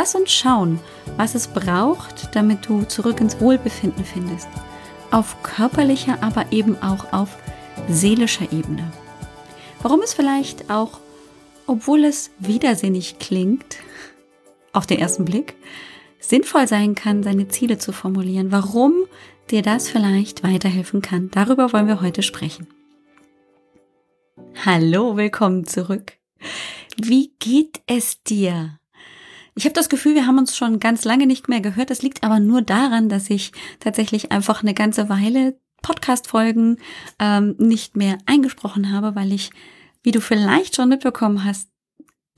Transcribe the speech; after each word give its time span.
Lass 0.00 0.14
uns 0.14 0.30
schauen, 0.30 0.78
was 1.16 1.34
es 1.34 1.48
braucht, 1.48 2.36
damit 2.36 2.68
du 2.68 2.84
zurück 2.84 3.20
ins 3.20 3.40
Wohlbefinden 3.40 4.04
findest. 4.04 4.46
Auf 5.10 5.42
körperlicher, 5.42 6.22
aber 6.22 6.52
eben 6.52 6.80
auch 6.80 7.12
auf 7.12 7.36
seelischer 7.88 8.52
Ebene. 8.52 8.92
Warum 9.82 10.00
es 10.02 10.14
vielleicht 10.14 10.70
auch, 10.70 11.00
obwohl 11.66 12.04
es 12.04 12.30
widersinnig 12.38 13.18
klingt, 13.18 13.78
auf 14.72 14.86
den 14.86 15.00
ersten 15.00 15.24
Blick, 15.24 15.56
sinnvoll 16.20 16.68
sein 16.68 16.94
kann, 16.94 17.24
seine 17.24 17.48
Ziele 17.48 17.78
zu 17.78 17.90
formulieren. 17.90 18.52
Warum 18.52 18.94
dir 19.50 19.62
das 19.62 19.88
vielleicht 19.88 20.44
weiterhelfen 20.44 21.02
kann. 21.02 21.28
Darüber 21.32 21.72
wollen 21.72 21.88
wir 21.88 22.00
heute 22.00 22.22
sprechen. 22.22 22.68
Hallo, 24.64 25.16
willkommen 25.16 25.66
zurück. 25.66 26.12
Wie 26.96 27.32
geht 27.40 27.80
es 27.88 28.22
dir? 28.22 28.77
Ich 29.58 29.64
habe 29.64 29.72
das 29.72 29.88
Gefühl, 29.88 30.14
wir 30.14 30.24
haben 30.24 30.38
uns 30.38 30.56
schon 30.56 30.78
ganz 30.78 31.04
lange 31.04 31.26
nicht 31.26 31.48
mehr 31.48 31.60
gehört. 31.60 31.90
Das 31.90 32.00
liegt 32.00 32.22
aber 32.22 32.38
nur 32.38 32.62
daran, 32.62 33.08
dass 33.08 33.28
ich 33.28 33.50
tatsächlich 33.80 34.30
einfach 34.30 34.62
eine 34.62 34.72
ganze 34.72 35.08
Weile 35.08 35.58
Podcast-Folgen 35.82 36.76
ähm, 37.18 37.56
nicht 37.58 37.96
mehr 37.96 38.18
eingesprochen 38.24 38.92
habe, 38.92 39.16
weil 39.16 39.32
ich, 39.32 39.50
wie 40.04 40.12
du 40.12 40.20
vielleicht 40.20 40.76
schon 40.76 40.88
mitbekommen 40.88 41.42
hast, 41.42 41.70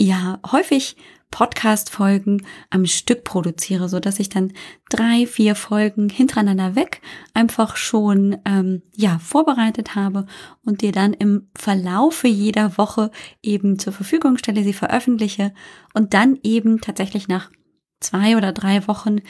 ja 0.00 0.40
häufig 0.50 0.96
Podcast-Folgen 1.30 2.44
am 2.70 2.86
Stück 2.86 3.22
produziere, 3.22 3.88
so 3.88 4.00
dass 4.00 4.18
ich 4.18 4.30
dann 4.30 4.52
drei, 4.88 5.26
vier 5.26 5.54
Folgen 5.54 6.08
hintereinander 6.08 6.74
weg 6.74 7.00
einfach 7.34 7.76
schon 7.76 8.38
ähm, 8.44 8.82
ja 8.96 9.18
vorbereitet 9.20 9.94
habe 9.94 10.26
und 10.64 10.80
dir 10.80 10.90
dann 10.90 11.12
im 11.12 11.48
Verlaufe 11.56 12.26
jeder 12.26 12.76
Woche 12.78 13.12
eben 13.42 13.78
zur 13.78 13.92
Verfügung 13.92 14.38
stelle, 14.38 14.64
sie 14.64 14.72
veröffentliche 14.72 15.52
und 15.94 16.14
dann 16.14 16.38
eben 16.42 16.80
tatsächlich 16.80 17.28
nach 17.28 17.50
zwei 18.00 18.36
oder 18.36 18.52
drei 18.52 18.88
Wochen 18.88 19.20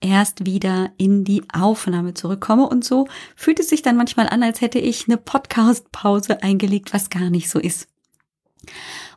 erst 0.00 0.44
wieder 0.44 0.92
in 0.98 1.24
die 1.24 1.42
Aufnahme 1.54 2.12
zurückkomme. 2.12 2.68
Und 2.68 2.84
so 2.84 3.08
fühlt 3.34 3.60
es 3.60 3.70
sich 3.70 3.80
dann 3.80 3.96
manchmal 3.96 4.28
an, 4.28 4.42
als 4.42 4.60
hätte 4.60 4.78
ich 4.78 5.08
eine 5.08 5.16
Podcast-Pause 5.16 6.42
eingelegt, 6.42 6.92
was 6.92 7.08
gar 7.08 7.30
nicht 7.30 7.48
so 7.48 7.58
ist. 7.58 7.88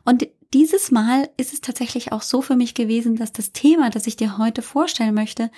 Und 0.04 0.28
dieses 0.52 0.90
Mal 0.90 1.28
ist 1.36 1.52
es 1.52 1.60
tatsächlich 1.60 2.12
auch 2.12 2.22
so 2.22 2.42
für 2.42 2.56
mich 2.56 2.74
gewesen, 2.74 3.16
dass 3.16 3.32
das 3.32 3.52
Thema, 3.52 3.90
das 3.90 4.06
ich 4.06 4.16
dir 4.16 4.38
heute 4.38 4.62
vorstellen 4.62 5.14
möchte, 5.14 5.50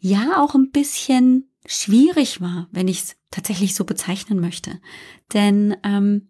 ja 0.00 0.42
auch 0.42 0.54
ein 0.54 0.70
bisschen 0.70 1.50
schwierig 1.66 2.40
war, 2.40 2.68
wenn 2.72 2.88
ich 2.88 3.02
es 3.02 3.16
tatsächlich 3.30 3.74
so 3.74 3.84
bezeichnen 3.84 4.40
möchte. 4.40 4.80
Denn 5.32 5.76
ähm, 5.84 6.28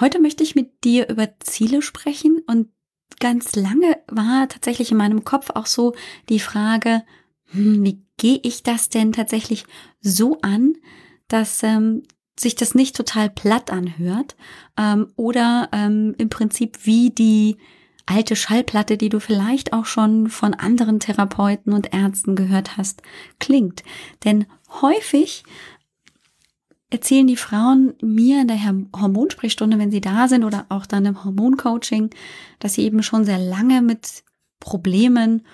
heute 0.00 0.20
möchte 0.20 0.42
ich 0.42 0.54
mit 0.54 0.84
dir 0.84 1.08
über 1.08 1.38
Ziele 1.40 1.82
sprechen 1.82 2.42
und 2.46 2.68
ganz 3.20 3.54
lange 3.54 3.98
war 4.08 4.48
tatsächlich 4.48 4.90
in 4.90 4.96
meinem 4.96 5.24
Kopf 5.24 5.50
auch 5.50 5.66
so 5.66 5.94
die 6.28 6.40
Frage, 6.40 7.04
hm, 7.50 7.84
wie 7.84 8.02
gehe 8.16 8.40
ich 8.42 8.62
das 8.62 8.88
denn 8.88 9.12
tatsächlich 9.12 9.64
so 10.00 10.38
an, 10.40 10.74
dass 11.28 11.62
ähm, 11.62 12.02
sich 12.38 12.54
das 12.56 12.74
nicht 12.74 12.96
total 12.96 13.30
platt 13.30 13.70
anhört 13.70 14.36
ähm, 14.76 15.08
oder 15.16 15.68
ähm, 15.72 16.14
im 16.18 16.28
Prinzip 16.28 16.78
wie 16.84 17.10
die 17.10 17.56
alte 18.06 18.36
Schallplatte, 18.36 18.96
die 18.96 19.08
du 19.08 19.20
vielleicht 19.20 19.72
auch 19.72 19.86
schon 19.86 20.28
von 20.28 20.52
anderen 20.54 21.00
Therapeuten 21.00 21.72
und 21.72 21.94
Ärzten 21.94 22.36
gehört 22.36 22.76
hast, 22.76 23.02
klingt. 23.38 23.82
Denn 24.24 24.46
häufig 24.82 25.44
erzählen 26.90 27.26
die 27.26 27.36
Frauen 27.36 27.94
mir 28.02 28.42
in 28.42 28.48
der 28.48 28.60
Hormonsprechstunde, 28.62 29.78
wenn 29.78 29.90
sie 29.90 30.00
da 30.00 30.28
sind 30.28 30.44
oder 30.44 30.66
auch 30.68 30.86
dann 30.86 31.06
im 31.06 31.24
Hormoncoaching, 31.24 32.10
dass 32.58 32.74
sie 32.74 32.82
eben 32.82 33.02
schon 33.02 33.24
sehr 33.24 33.38
lange 33.38 33.80
mit 33.80 34.22
Problemen 34.60 35.46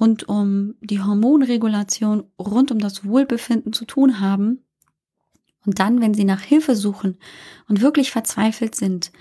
rund 0.00 0.28
um 0.28 0.74
die 0.80 1.02
Hormonregulation, 1.02 2.24
rund 2.38 2.70
um 2.70 2.78
das 2.78 3.04
Wohlbefinden 3.04 3.72
zu 3.72 3.84
tun 3.84 4.20
haben 4.20 4.64
und 5.66 5.78
dann, 5.78 6.00
wenn 6.00 6.14
sie 6.14 6.24
nach 6.24 6.40
Hilfe 6.40 6.74
suchen 6.74 7.18
und 7.68 7.80
wirklich 7.80 8.10
verzweifelt 8.10 8.74
sind 8.74 9.12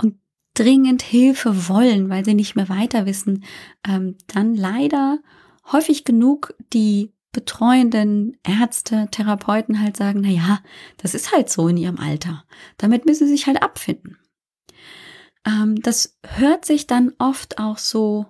und 0.00 0.16
dringend 0.54 1.02
Hilfe 1.02 1.68
wollen, 1.68 2.08
weil 2.08 2.24
sie 2.24 2.34
nicht 2.34 2.56
mehr 2.56 2.68
weiter 2.68 3.06
wissen, 3.06 3.44
ähm, 3.86 4.16
dann 4.26 4.54
leider 4.54 5.20
häufig 5.70 6.04
genug 6.04 6.54
die 6.72 7.12
betreuenden 7.32 8.36
Ärzte, 8.42 9.08
Therapeuten 9.10 9.80
halt 9.80 9.96
sagen, 9.96 10.20
na 10.22 10.28
ja, 10.28 10.60
das 10.96 11.14
ist 11.14 11.32
halt 11.32 11.48
so 11.48 11.68
in 11.68 11.76
ihrem 11.76 11.98
Alter. 11.98 12.44
Damit 12.76 13.06
müssen 13.06 13.26
sie 13.26 13.34
sich 13.34 13.46
halt 13.46 13.62
abfinden. 13.62 14.18
Ähm, 15.46 15.76
das 15.80 16.18
hört 16.24 16.64
sich 16.64 16.86
dann 16.86 17.12
oft 17.18 17.58
auch 17.58 17.78
so, 17.78 18.26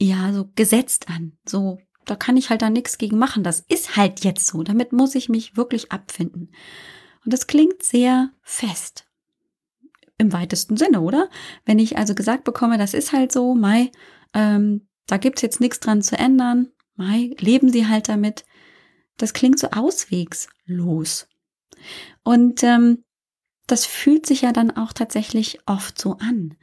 ja, 0.00 0.32
so 0.32 0.48
gesetzt 0.54 1.08
an, 1.08 1.36
so 1.46 1.78
da 2.06 2.16
kann 2.16 2.36
ich 2.36 2.50
halt 2.50 2.62
da 2.62 2.70
nichts 2.70 2.98
gegen 2.98 3.18
machen. 3.18 3.42
Das 3.42 3.60
ist 3.60 3.96
halt 3.96 4.24
jetzt 4.24 4.46
so. 4.46 4.62
Damit 4.62 4.92
muss 4.92 5.14
ich 5.14 5.28
mich 5.28 5.56
wirklich 5.56 5.92
abfinden. 5.92 6.52
Und 7.24 7.32
das 7.32 7.46
klingt 7.46 7.82
sehr 7.82 8.30
fest. 8.42 9.06
Im 10.18 10.32
weitesten 10.32 10.76
Sinne, 10.76 11.00
oder? 11.00 11.28
Wenn 11.64 11.78
ich 11.78 11.98
also 11.98 12.14
gesagt 12.14 12.44
bekomme, 12.44 12.78
das 12.78 12.94
ist 12.94 13.12
halt 13.12 13.32
so, 13.32 13.54
Mai, 13.54 13.90
ähm, 14.32 14.88
da 15.06 15.16
gibt's 15.16 15.42
jetzt 15.42 15.60
nichts 15.60 15.80
dran 15.80 16.02
zu 16.02 16.16
ändern, 16.16 16.68
Mai, 16.96 17.34
leben 17.38 17.70
Sie 17.70 17.86
halt 17.88 18.08
damit. 18.08 18.44
Das 19.16 19.32
klingt 19.32 19.58
so 19.58 19.68
auswegslos. 19.70 21.28
Und 22.22 22.62
ähm, 22.62 23.04
das 23.66 23.86
fühlt 23.86 24.26
sich 24.26 24.42
ja 24.42 24.52
dann 24.52 24.70
auch 24.70 24.92
tatsächlich 24.92 25.58
oft 25.66 25.98
so 25.98 26.18
an. 26.18 26.56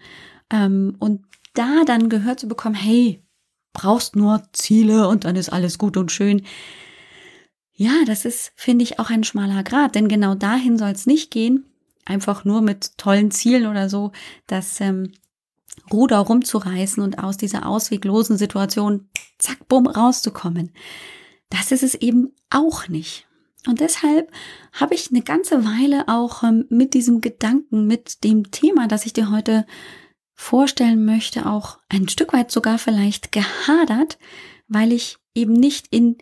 Ähm, 0.49 0.95
und 0.99 1.25
da 1.53 1.83
dann 1.85 2.09
gehört 2.09 2.39
zu 2.39 2.47
bekommen, 2.47 2.75
hey, 2.75 3.23
brauchst 3.73 4.15
nur 4.15 4.43
Ziele 4.53 5.07
und 5.07 5.25
dann 5.25 5.35
ist 5.35 5.51
alles 5.51 5.77
gut 5.77 5.97
und 5.97 6.11
schön. 6.11 6.43
Ja, 7.73 7.93
das 8.05 8.25
ist, 8.25 8.51
finde 8.55 8.83
ich, 8.83 8.99
auch 8.99 9.09
ein 9.09 9.23
schmaler 9.23 9.63
Grad, 9.63 9.95
denn 9.95 10.07
genau 10.07 10.35
dahin 10.35 10.77
soll 10.77 10.91
es 10.91 11.07
nicht 11.07 11.31
gehen, 11.31 11.65
einfach 12.05 12.45
nur 12.45 12.61
mit 12.61 12.97
tollen 12.97 13.31
Zielen 13.31 13.65
oder 13.65 13.89
so, 13.89 14.11
das 14.47 14.79
ähm, 14.81 15.13
Ruder 15.91 16.17
rumzureißen 16.19 17.01
und 17.01 17.19
aus 17.19 17.37
dieser 17.37 17.65
ausweglosen 17.65 18.37
Situation, 18.37 19.09
zack, 19.39 19.67
bumm, 19.67 19.87
rauszukommen. 19.87 20.71
Das 21.49 21.71
ist 21.71 21.83
es 21.83 21.95
eben 21.95 22.33
auch 22.49 22.87
nicht. 22.87 23.27
Und 23.67 23.79
deshalb 23.79 24.31
habe 24.73 24.95
ich 24.95 25.11
eine 25.11 25.21
ganze 25.21 25.63
Weile 25.65 26.07
auch 26.07 26.43
ähm, 26.43 26.65
mit 26.69 26.93
diesem 26.93 27.21
Gedanken, 27.21 27.85
mit 27.85 28.23
dem 28.23 28.49
Thema, 28.51 28.87
das 28.87 29.05
ich 29.05 29.13
dir 29.13 29.29
heute 29.29 29.65
vorstellen 30.41 31.05
möchte, 31.05 31.45
auch 31.45 31.77
ein 31.87 32.09
Stück 32.09 32.33
weit 32.33 32.49
sogar 32.51 32.79
vielleicht 32.79 33.31
gehadert, 33.31 34.17
weil 34.67 34.91
ich 34.91 35.17
eben 35.35 35.53
nicht 35.53 35.87
in 35.91 36.17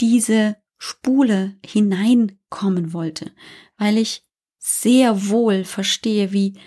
diese 0.00 0.56
Spule 0.78 1.56
hineinkommen 1.66 2.92
wollte, 2.92 3.32
weil 3.76 3.98
ich 3.98 4.22
sehr 4.58 5.28
wohl 5.28 5.64
verstehe, 5.64 6.32
wie 6.32 6.58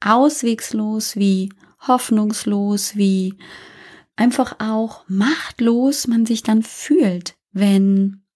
auswegslos, 0.00 1.16
wie 1.16 1.52
hoffnungslos, 1.88 2.96
wie 2.96 3.34
einfach 4.14 4.56
auch 4.58 5.08
machtlos 5.08 6.06
man 6.06 6.26
sich 6.26 6.42
dann 6.42 6.62
fühlt, 6.62 7.34
wenn 7.52 8.26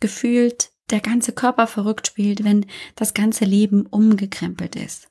gefühlt 0.00 0.72
der 0.90 1.00
ganze 1.00 1.32
Körper 1.32 1.68
verrückt 1.68 2.08
spielt, 2.08 2.42
wenn 2.42 2.66
das 2.96 3.14
ganze 3.14 3.44
Leben 3.44 3.86
umgekrempelt 3.86 4.74
ist. 4.74 5.08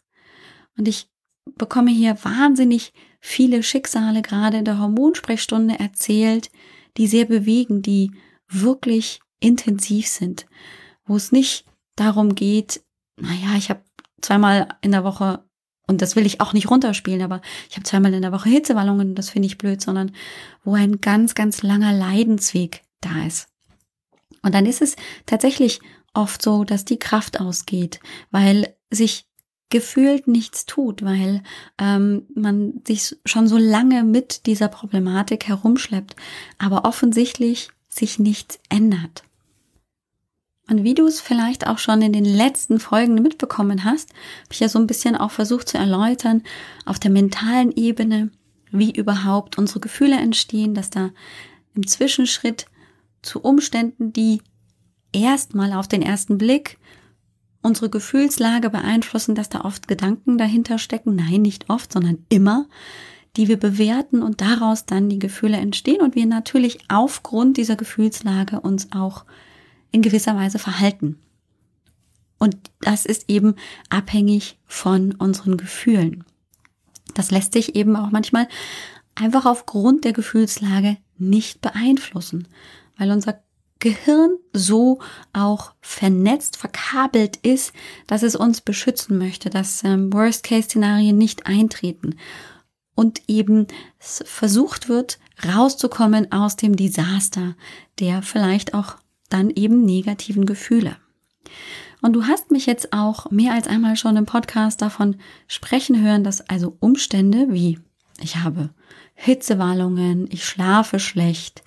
Und 0.78 0.90
ich 0.90 1.12
bekomme 1.56 1.92
hier 1.92 2.18
wahnsinnig 2.24 2.94
viele 3.19 3.63
Schicksale 3.63 4.22
gerade 4.22 4.57
in 4.57 4.66
der 4.66 4.80
Hormonsprechstunde 4.80 5.80
erzählt, 5.80 6.51
die 6.98 7.07
sehr 7.07 7.25
bewegen, 7.25 7.81
die 7.81 8.12
wirklich 8.48 9.19
intensiv 9.40 10.07
sind, 10.07 10.45
wo 11.06 11.16
es 11.16 11.31
nicht 11.31 11.66
darum 11.95 12.36
geht, 12.36 12.84
naja, 13.18 13.56
ich 13.57 13.69
habe 13.69 13.84
zweimal 14.22 14.68
in 14.81 14.92
der 14.92 15.04
Woche, 15.04 15.44
und 15.88 16.01
das 16.01 16.16
will 16.16 16.25
ich 16.25 16.42
auch 16.42 16.54
nicht 16.54 16.69
runterspielen, 16.69 17.22
aber 17.22 17.42
ich 17.69 17.75
habe 17.75 17.84
zweimal 17.84 18.13
in 18.13 18.22
der 18.22 18.31
Woche 18.31 18.50
Hitzewallungen, 18.50 19.16
das 19.16 19.30
finde 19.30 19.48
ich 19.48 19.57
blöd, 19.57 19.81
sondern 19.81 20.12
wo 20.63 20.74
ein 20.75 21.01
ganz, 21.01 21.36
ganz 21.36 21.62
langer 21.62 21.94
Leidensweg 21.94 22.84
da 23.01 23.25
ist. 23.25 23.50
Und 24.42 24.54
dann 24.56 24.66
ist 24.66 24.81
es 24.81 24.95
tatsächlich 25.25 25.80
oft 26.13 26.42
so, 26.42 26.63
dass 26.63 26.86
die 26.86 27.00
Kraft 27.00 27.40
ausgeht, 27.40 28.00
weil 28.31 28.75
sich 28.92 29.25
gefühlt 29.69 30.27
nichts 30.27 30.65
tut, 30.65 31.04
weil 31.04 31.42
ähm, 31.80 32.27
man 32.36 32.81
sich 32.86 33.15
schon 33.25 33.48
so 33.48 33.57
lange 33.57 34.04
mit 34.04 34.45
dieser 34.45 34.68
Problematik 34.68 35.48
herumschleppt. 35.48 36.15
Aber 36.57 36.86
offensichtlich 36.86 37.69
sich 37.89 38.19
nichts 38.19 38.60
ändert. 38.69 39.24
Und 40.69 40.83
wie 40.83 40.94
du 40.94 41.06
es 41.06 41.19
vielleicht 41.19 41.68
auch 41.68 41.77
schon 41.77 42.01
in 42.01 42.13
den 42.13 42.25
letzten 42.25 42.80
Folgen 42.80 43.15
mitbekommen 43.15 43.83
hast, 43.83 44.12
habe 44.12 44.54
ich 44.54 44.60
ja 44.60 44.69
so 44.69 44.80
ein 44.80 44.88
bisschen 44.88 45.15
auch 45.15 45.31
versucht 45.31 45.68
zu 45.68 45.77
erläutern, 45.77 46.42
auf 46.86 47.00
der 47.00 47.12
mentalen 47.12 47.71
Ebene, 47.71 48.31
wie 48.71 48.92
überhaupt 48.92 49.57
unsere 49.57 49.81
Gefühle 49.81 50.16
entstehen, 50.16 50.74
dass 50.74 50.89
da 50.89 51.12
im 51.75 51.86
Zwischenschritt 51.86 52.66
zu 53.21 53.42
Umständen, 53.42 54.13
die 54.13 54.42
erstmal 55.12 55.74
auf 55.74 55.88
den 55.88 56.01
ersten 56.01 56.38
Blick 56.38 56.77
unsere 57.63 57.89
Gefühlslage 57.89 58.69
beeinflussen, 58.69 59.36
dass 59.36 59.50
da 59.50 59.62
oft 59.62 59.88
Gedanken 59.88 60.38
dahinter 60.38 60.77
stecken. 60.77 61.15
Nein, 61.15 61.42
nicht 61.42 61.69
oft, 61.69 61.92
sondern 61.92 62.25
immer, 62.30 62.68
die 63.36 63.48
wir 63.48 63.57
bewerten 63.57 64.21
und 64.21 64.42
daraus 64.42 64.86
dann 64.86 65.10
die 65.10 65.19
Gefühle 65.19 65.57
entstehen 65.57 66.01
und 66.01 66.15
wir 66.15 66.25
natürlich 66.25 66.80
aufgrund 66.89 67.57
dieser 67.57 67.75
Gefühlslage 67.75 68.60
uns 68.60 68.92
auch 68.92 69.25
in 69.92 70.01
gewisser 70.01 70.36
Weise 70.36 70.60
verhalten. 70.60 71.18
Und 72.38 72.57
das 72.81 73.06
ist 73.06 73.30
eben 73.30 73.56
abhängig 73.89 74.59
von 74.66 75.13
unseren 75.13 75.57
Gefühlen. 75.57 76.25
Das 77.13 77.31
lässt 77.31 77.54
sich 77.54 77.75
eben 77.75 77.95
auch 77.95 78.12
manchmal 78.12 78.48
einfach 79.16 79.45
aufgrund 79.45 80.04
der 80.04 80.13
Gefühlslage 80.13 80.98
nicht 81.18 81.62
beeinflussen, 81.62 82.48
weil 82.98 83.12
unser 83.12 83.42
Gehirn 83.83 84.38
so 84.53 85.00
auch 85.33 85.74
vernetzt, 85.81 86.56
verkabelt 86.56 87.35
ist, 87.35 87.74
dass 88.07 88.24
es 88.24 88.33
uns 88.33 88.62
beschützen 88.62 89.18
möchte, 89.18 89.50
dass 89.50 89.83
ähm, 89.83 90.13
Worst-Case-Szenarien 90.13 91.18
nicht 91.18 91.47
eintreten 91.47 92.15
und 92.95 93.24
eben 93.27 93.68
versucht 94.00 94.88
wird, 94.88 95.19
rauszukommen 95.45 96.31
aus 96.31 96.56
dem 96.56 96.77
Desaster 96.77 97.56
der 98.00 98.21
vielleicht 98.21 98.74
auch 98.74 98.95
dann 99.27 99.50
eben 99.50 99.83
negativen 99.83 100.45
Gefühle. 100.45 100.95
Und 102.01 102.13
du 102.13 102.24
hast 102.24 102.51
mich 102.51 102.65
jetzt 102.65 102.94
auch 102.94 103.31
mehr 103.31 103.53
als 103.53 103.68
einmal 103.68 103.97
schon 103.97 104.15
im 104.15 104.25
Podcast 104.25 104.81
davon 104.81 105.18
sprechen 105.47 106.01
hören, 106.01 106.24
dass 106.24 106.50
also 106.50 106.77
Umstände 106.80 107.47
wie 107.50 107.80
ich 108.21 108.38
habe 108.38 108.69
Hitzewallungen, 109.15 110.27
ich 110.31 110.45
schlafe 110.45 111.00
schlecht, 111.00 111.63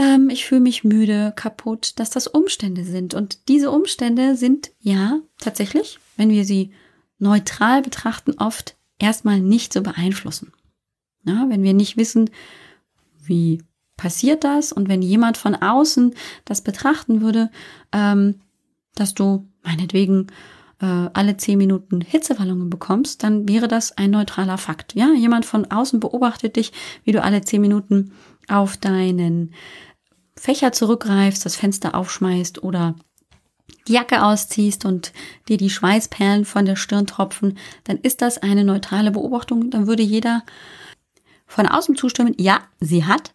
ähm, 0.00 0.30
ich 0.30 0.46
fühle 0.46 0.62
mich 0.62 0.82
müde, 0.82 1.32
kaputt, 1.36 1.92
dass 1.96 2.08
das 2.08 2.26
Umstände 2.26 2.84
sind. 2.84 3.12
Und 3.12 3.48
diese 3.48 3.70
Umstände 3.70 4.34
sind 4.34 4.72
ja 4.80 5.20
tatsächlich, 5.38 5.98
wenn 6.16 6.30
wir 6.30 6.44
sie 6.46 6.72
neutral 7.18 7.82
betrachten, 7.82 8.34
oft 8.38 8.76
erstmal 8.98 9.40
nicht 9.40 9.74
zu 9.74 9.82
beeinflussen. 9.82 10.52
Ja, 11.24 11.44
wenn 11.48 11.62
wir 11.62 11.74
nicht 11.74 11.98
wissen, 11.98 12.30
wie 13.22 13.62
passiert 13.98 14.42
das 14.42 14.72
und 14.72 14.88
wenn 14.88 15.02
jemand 15.02 15.36
von 15.36 15.54
außen 15.54 16.14
das 16.46 16.62
betrachten 16.62 17.20
würde, 17.20 17.50
ähm, 17.92 18.40
dass 18.94 19.12
du 19.12 19.46
meinetwegen 19.62 20.28
äh, 20.80 20.86
alle 21.12 21.36
zehn 21.36 21.58
Minuten 21.58 22.00
Hitzewallungen 22.00 22.70
bekommst, 22.70 23.22
dann 23.22 23.46
wäre 23.46 23.68
das 23.68 23.98
ein 23.98 24.12
neutraler 24.12 24.56
Fakt. 24.56 24.94
Ja, 24.94 25.12
jemand 25.12 25.44
von 25.44 25.70
außen 25.70 26.00
beobachtet 26.00 26.56
dich, 26.56 26.72
wie 27.04 27.12
du 27.12 27.22
alle 27.22 27.42
zehn 27.42 27.60
Minuten 27.60 28.12
auf 28.48 28.78
deinen 28.78 29.52
Fächer 30.36 30.72
zurückgreifst, 30.72 31.44
das 31.44 31.56
Fenster 31.56 31.94
aufschmeißt 31.94 32.62
oder 32.62 32.94
die 33.88 33.92
Jacke 33.92 34.22
ausziehst 34.22 34.84
und 34.84 35.12
dir 35.48 35.56
die 35.56 35.70
Schweißperlen 35.70 36.44
von 36.44 36.64
der 36.64 36.76
Stirn 36.76 37.06
tropfen, 37.06 37.58
dann 37.84 37.98
ist 37.98 38.22
das 38.22 38.38
eine 38.38 38.64
neutrale 38.64 39.10
Beobachtung. 39.10 39.70
Dann 39.70 39.86
würde 39.86 40.02
jeder 40.02 40.44
von 41.46 41.66
außen 41.66 41.96
zustimmen, 41.96 42.34
ja, 42.38 42.62
sie 42.80 43.04
hat 43.04 43.34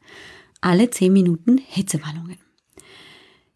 alle 0.62 0.90
zehn 0.90 1.14
Minuten 1.14 1.58
Hitzewallungen. 1.58 2.38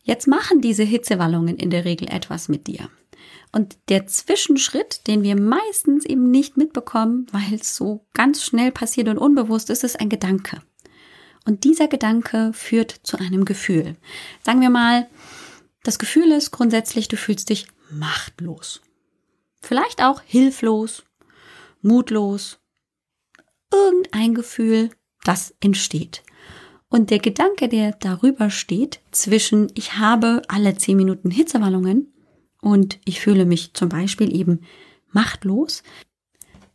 Jetzt 0.04 0.28
machen 0.28 0.62
diese 0.62 0.84
Hitzewallungen 0.84 1.58
in 1.58 1.70
der 1.70 1.86
Regel 1.86 2.10
etwas 2.10 2.50
mit 2.50 2.68
dir. 2.68 2.90
Und 3.52 3.78
der 3.90 4.06
Zwischenschritt, 4.08 5.08
den 5.08 5.24
wir 5.24 5.40
meistens 5.40 6.06
eben 6.06 6.30
nicht 6.30 6.58
mitbekommen, 6.58 7.28
weil 7.32 7.56
es 7.56 7.76
so 7.76 8.06
ganz 8.14 8.44
schnell 8.44 8.72
passiert 8.72 9.08
und 9.08 9.18
unbewusst 9.18 9.70
ist, 9.70 9.84
ist 9.84 10.00
ein 10.00 10.10
Gedanke. 10.10 10.62
Und 11.46 11.64
dieser 11.64 11.88
Gedanke 11.88 12.52
führt 12.54 12.92
zu 12.92 13.18
einem 13.18 13.46
Gefühl. 13.46 13.96
Sagen 14.44 14.62
wir 14.62 14.70
mal, 14.70 15.08
das 15.84 16.00
Gefühl 16.00 16.32
ist 16.32 16.52
grundsätzlich, 16.52 17.08
du 17.08 17.18
fühlst 17.18 17.50
dich 17.50 17.68
machtlos. 17.90 18.82
Vielleicht 19.62 20.04
auch 20.04 20.22
hilflos, 20.22 21.04
mutlos. 21.82 22.60
Irgendein 23.72 24.34
Gefühl, 24.34 24.90
das 25.24 25.54
entsteht. 25.60 26.24
Und 26.90 27.12
der 27.12 27.20
Gedanke, 27.20 27.70
der 27.70 27.92
darüber 27.94 28.50
steht, 28.50 29.00
zwischen 29.12 29.72
ich 29.76 29.98
habe 29.98 30.42
alle 30.48 30.76
zehn 30.76 30.98
Minuten 30.98 31.30
Hitzewallungen 31.30 32.12
und 32.62 33.00
ich 33.06 33.22
fühle 33.22 33.46
mich 33.46 33.74
zum 33.74 33.90
Beispiel 33.90 34.36
eben 34.36 34.62
machtlos, 35.12 35.84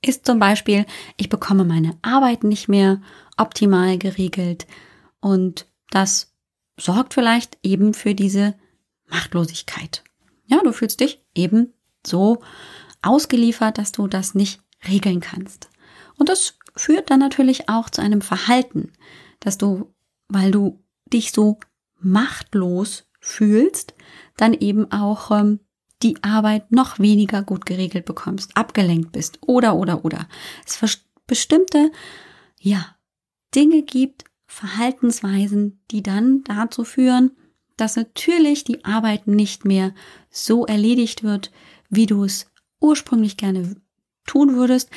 ist 0.02 0.24
zum 0.24 0.38
Beispiel, 0.38 0.86
ich 1.16 1.28
bekomme 1.28 1.64
meine 1.64 1.96
Arbeit 2.02 2.44
nicht 2.44 2.68
mehr 2.68 3.00
optimal 3.36 3.98
geregelt 3.98 4.66
und 5.20 5.66
das 5.90 6.32
sorgt 6.78 7.14
vielleicht 7.14 7.58
eben 7.62 7.94
für 7.94 8.14
diese 8.14 8.54
Machtlosigkeit. 9.08 10.02
Ja, 10.46 10.60
du 10.62 10.72
fühlst 10.72 11.00
dich 11.00 11.20
eben 11.34 11.72
so 12.06 12.42
ausgeliefert, 13.02 13.78
dass 13.78 13.92
du 13.92 14.06
das 14.06 14.34
nicht 14.34 14.60
regeln 14.88 15.20
kannst. 15.20 15.68
Und 16.16 16.28
das 16.28 16.58
führt 16.76 17.10
dann 17.10 17.20
natürlich 17.20 17.68
auch 17.68 17.88
zu 17.90 18.02
einem 18.02 18.20
Verhalten, 18.20 18.92
dass 19.40 19.58
du 19.58 19.94
weil 20.28 20.50
du 20.50 20.82
dich 21.12 21.32
so 21.32 21.58
machtlos 22.00 23.04
fühlst, 23.20 23.94
dann 24.36 24.52
eben 24.52 24.90
auch 24.92 25.30
ähm, 25.30 25.60
die 26.02 26.22
Arbeit 26.22 26.70
noch 26.72 26.98
weniger 26.98 27.42
gut 27.42 27.66
geregelt 27.66 28.04
bekommst, 28.04 28.56
abgelenkt 28.56 29.12
bist 29.12 29.38
oder 29.42 29.76
oder 29.76 30.04
oder. 30.04 30.28
Es 30.66 30.78
bestimmte 31.26 31.90
ja 32.60 32.96
Dinge 33.54 33.82
gibt, 33.82 34.24
Verhaltensweisen, 34.46 35.82
die 35.90 36.02
dann 36.02 36.44
dazu 36.44 36.84
führen, 36.84 37.32
dass 37.76 37.96
natürlich 37.96 38.64
die 38.64 38.84
Arbeit 38.84 39.26
nicht 39.26 39.64
mehr 39.64 39.94
so 40.30 40.66
erledigt 40.66 41.22
wird, 41.22 41.50
wie 41.88 42.06
du 42.06 42.24
es 42.24 42.46
ursprünglich 42.80 43.36
gerne 43.36 43.76
tun 44.26 44.54
würdest. 44.54 44.90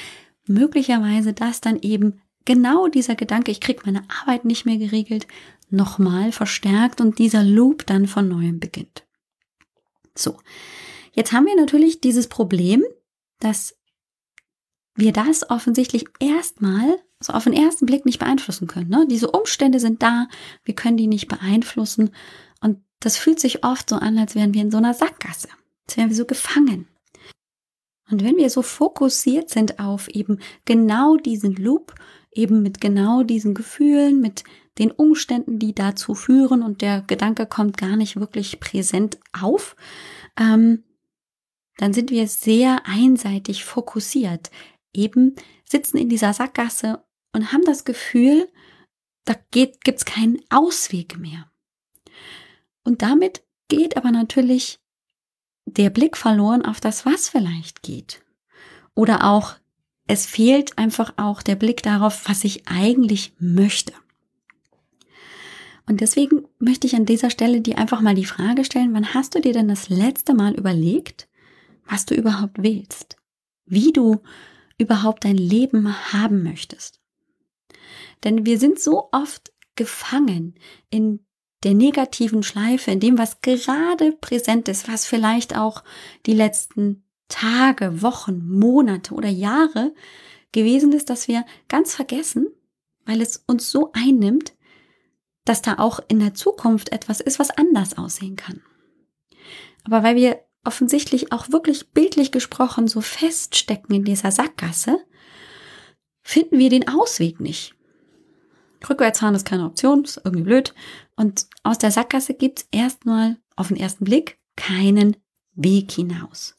Möglicherweise 0.47 1.33
das 1.33 1.61
dann 1.61 1.79
eben 1.79 2.21
genau 2.45 2.87
dieser 2.87 3.15
Gedanke, 3.15 3.51
ich 3.51 3.61
kriege 3.61 3.81
meine 3.85 4.03
Arbeit 4.21 4.45
nicht 4.45 4.65
mehr 4.65 4.77
geregelt, 4.77 5.27
nochmal 5.69 6.31
verstärkt 6.31 7.01
und 7.01 7.19
dieser 7.19 7.43
Loop 7.43 7.85
dann 7.85 8.07
von 8.07 8.27
neuem 8.27 8.59
beginnt. 8.59 9.05
So, 10.15 10.37
jetzt 11.13 11.31
haben 11.31 11.45
wir 11.45 11.55
natürlich 11.55 11.99
dieses 11.99 12.27
Problem, 12.27 12.83
dass 13.39 13.77
wir 14.95 15.11
das 15.11 15.49
offensichtlich 15.49 16.05
erstmal 16.19 16.99
so 17.19 17.33
auf 17.33 17.45
den 17.45 17.53
ersten 17.53 17.85
Blick 17.85 18.05
nicht 18.05 18.19
beeinflussen 18.19 18.67
können. 18.67 18.89
Ne? 18.89 19.07
Diese 19.09 19.31
Umstände 19.31 19.79
sind 19.79 20.03
da, 20.03 20.27
wir 20.63 20.75
können 20.75 20.97
die 20.97 21.07
nicht 21.07 21.27
beeinflussen 21.27 22.11
und 22.61 22.79
das 22.99 23.17
fühlt 23.17 23.39
sich 23.39 23.63
oft 23.63 23.89
so 23.89 23.95
an, 23.95 24.17
als 24.17 24.35
wären 24.35 24.53
wir 24.53 24.61
in 24.61 24.71
so 24.71 24.77
einer 24.77 24.93
Sackgasse, 24.93 25.49
als 25.87 25.97
wären 25.97 26.09
wir 26.09 26.15
so 26.15 26.25
gefangen. 26.25 26.87
Und 28.09 28.23
wenn 28.23 28.37
wir 28.37 28.49
so 28.49 28.61
fokussiert 28.61 29.49
sind 29.49 29.79
auf 29.79 30.07
eben 30.07 30.39
genau 30.65 31.17
diesen 31.17 31.55
Loop, 31.55 31.93
eben 32.31 32.61
mit 32.61 32.79
genau 32.79 33.23
diesen 33.23 33.53
Gefühlen, 33.53 34.21
mit 34.21 34.43
den 34.77 34.91
Umständen, 34.91 35.59
die 35.59 35.73
dazu 35.73 36.13
führen 36.13 36.61
und 36.61 36.81
der 36.81 37.01
Gedanke 37.01 37.47
kommt 37.47 37.77
gar 37.77 37.95
nicht 37.95 38.19
wirklich 38.19 38.59
präsent 38.59 39.17
auf, 39.33 39.75
ähm, 40.39 40.83
dann 41.77 41.93
sind 41.93 42.11
wir 42.11 42.27
sehr 42.27 42.85
einseitig 42.85 43.65
fokussiert, 43.65 44.51
eben 44.93 45.35
sitzen 45.65 45.97
in 45.97 46.09
dieser 46.09 46.33
Sackgasse 46.33 47.03
und 47.37 47.53
haben 47.53 47.63
das 47.63 47.85
Gefühl, 47.85 48.49
da 49.25 49.35
geht, 49.51 49.83
gibt's 49.83 50.05
keinen 50.05 50.39
Ausweg 50.49 51.17
mehr. 51.17 51.49
Und 52.83 53.01
damit 53.01 53.43
geht 53.67 53.95
aber 53.95 54.11
natürlich 54.11 54.79
der 55.65 55.89
Blick 55.89 56.17
verloren 56.17 56.65
auf 56.65 56.79
das, 56.79 57.05
was 57.05 57.29
vielleicht 57.29 57.83
geht. 57.83 58.23
Oder 58.95 59.25
auch 59.25 59.55
es 60.07 60.25
fehlt 60.25 60.77
einfach 60.77 61.13
auch 61.17 61.43
der 61.43 61.55
Blick 61.55 61.83
darauf, 61.83 62.27
was 62.27 62.43
ich 62.43 62.67
eigentlich 62.67 63.33
möchte. 63.39 63.93
Und 65.85 66.01
deswegen 66.01 66.45
möchte 66.59 66.87
ich 66.87 66.95
an 66.95 67.05
dieser 67.05 67.29
Stelle 67.29 67.61
dir 67.61 67.77
einfach 67.77 68.01
mal 68.01 68.15
die 68.15 68.25
Frage 68.25 68.65
stellen, 68.65 68.93
wann 68.93 69.13
hast 69.13 69.35
du 69.35 69.41
dir 69.41 69.53
denn 69.53 69.67
das 69.67 69.89
letzte 69.89 70.33
Mal 70.33 70.55
überlegt, 70.55 71.27
was 71.85 72.05
du 72.05 72.15
überhaupt 72.15 72.63
willst? 72.63 73.17
Wie 73.65 73.91
du 73.91 74.21
überhaupt 74.77 75.23
dein 75.25 75.37
Leben 75.37 75.93
haben 76.13 76.43
möchtest? 76.43 76.99
Denn 78.23 78.45
wir 78.45 78.59
sind 78.59 78.79
so 78.79 79.09
oft 79.11 79.51
gefangen 79.75 80.55
in 80.89 81.25
der 81.63 81.73
negativen 81.73 82.43
Schleife, 82.43 82.91
in 82.91 82.99
dem, 82.99 83.17
was 83.17 83.41
gerade 83.41 84.11
präsent 84.11 84.67
ist, 84.67 84.87
was 84.87 85.05
vielleicht 85.05 85.57
auch 85.57 85.83
die 86.25 86.33
letzten 86.33 87.03
Tage, 87.27 88.01
Wochen, 88.01 88.47
Monate 88.47 89.13
oder 89.13 89.29
Jahre 89.29 89.93
gewesen 90.51 90.91
ist, 90.91 91.09
dass 91.09 91.27
wir 91.27 91.45
ganz 91.67 91.93
vergessen, 91.93 92.47
weil 93.05 93.21
es 93.21 93.43
uns 93.47 93.69
so 93.69 93.91
einnimmt, 93.93 94.53
dass 95.45 95.61
da 95.61 95.75
auch 95.79 95.99
in 96.07 96.19
der 96.19 96.33
Zukunft 96.33 96.91
etwas 96.91 97.21
ist, 97.21 97.39
was 97.39 97.51
anders 97.51 97.97
aussehen 97.97 98.35
kann. 98.35 98.61
Aber 99.83 100.03
weil 100.03 100.15
wir 100.15 100.43
offensichtlich 100.63 101.31
auch 101.31 101.49
wirklich 101.49 101.91
bildlich 101.91 102.31
gesprochen 102.31 102.87
so 102.87 102.99
feststecken 102.99 103.95
in 103.95 104.03
dieser 104.03 104.31
Sackgasse, 104.31 104.99
finden 106.21 106.59
wir 106.59 106.69
den 106.69 106.89
Ausweg 106.89 107.39
nicht. 107.39 107.76
Rückwärtsfahren 108.87 109.35
ist 109.35 109.45
keine 109.45 109.65
Option, 109.65 110.03
ist 110.03 110.21
irgendwie 110.23 110.43
blöd. 110.43 110.73
Und 111.15 111.47
aus 111.63 111.77
der 111.77 111.91
Sackgasse 111.91 112.33
gibt 112.33 112.59
es 112.59 112.67
erstmal 112.71 113.37
auf 113.55 113.69
den 113.69 113.77
ersten 113.77 114.05
Blick 114.05 114.37
keinen 114.55 115.17
Weg 115.53 115.91
hinaus. 115.91 116.55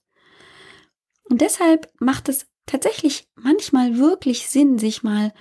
Und 1.29 1.41
deshalb 1.41 1.93
macht 2.01 2.29
es 2.29 2.47
tatsächlich 2.67 3.29
manchmal 3.35 3.99
wirklich 3.99 4.49
Sinn, 4.49 4.79
sich 4.79 5.03
mal 5.03 5.33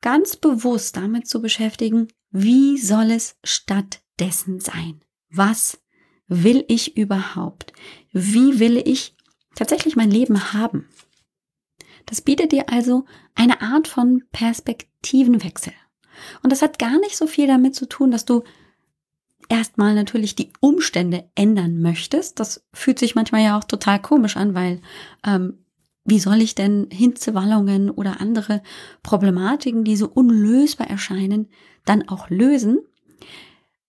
ganz 0.00 0.36
bewusst 0.36 0.96
damit 0.96 1.28
zu 1.28 1.40
beschäftigen, 1.40 2.08
wie 2.30 2.78
soll 2.78 3.10
es 3.10 3.36
stattdessen 3.44 4.60
sein? 4.60 5.00
Was 5.30 5.80
will 6.26 6.64
ich 6.68 6.96
überhaupt? 6.96 7.72
Wie 8.12 8.58
will 8.58 8.76
ich 8.76 9.16
tatsächlich 9.54 9.96
mein 9.96 10.10
Leben 10.10 10.52
haben? 10.52 10.88
Das 12.06 12.20
bietet 12.20 12.52
dir 12.52 12.68
also 12.70 13.04
eine 13.34 13.62
Art 13.62 13.88
von 13.88 14.24
Perspektivenwechsel. 14.32 15.72
Und 16.42 16.50
das 16.50 16.62
hat 16.62 16.78
gar 16.78 16.98
nicht 17.00 17.16
so 17.16 17.26
viel 17.26 17.46
damit 17.46 17.74
zu 17.74 17.86
tun, 17.86 18.10
dass 18.10 18.24
du 18.24 18.44
erstmal 19.48 19.94
natürlich 19.94 20.34
die 20.34 20.52
Umstände 20.60 21.28
ändern 21.34 21.80
möchtest. 21.80 22.40
Das 22.40 22.64
fühlt 22.72 22.98
sich 22.98 23.14
manchmal 23.14 23.42
ja 23.42 23.58
auch 23.58 23.64
total 23.64 24.00
komisch 24.00 24.36
an, 24.36 24.54
weil 24.54 24.80
ähm, 25.24 25.58
wie 26.04 26.18
soll 26.18 26.42
ich 26.42 26.54
denn 26.54 26.88
Hitzewallungen 26.90 27.90
oder 27.90 28.20
andere 28.20 28.62
Problematiken, 29.02 29.84
die 29.84 29.96
so 29.96 30.08
unlösbar 30.08 30.88
erscheinen, 30.88 31.48
dann 31.84 32.08
auch 32.08 32.28
lösen? 32.28 32.78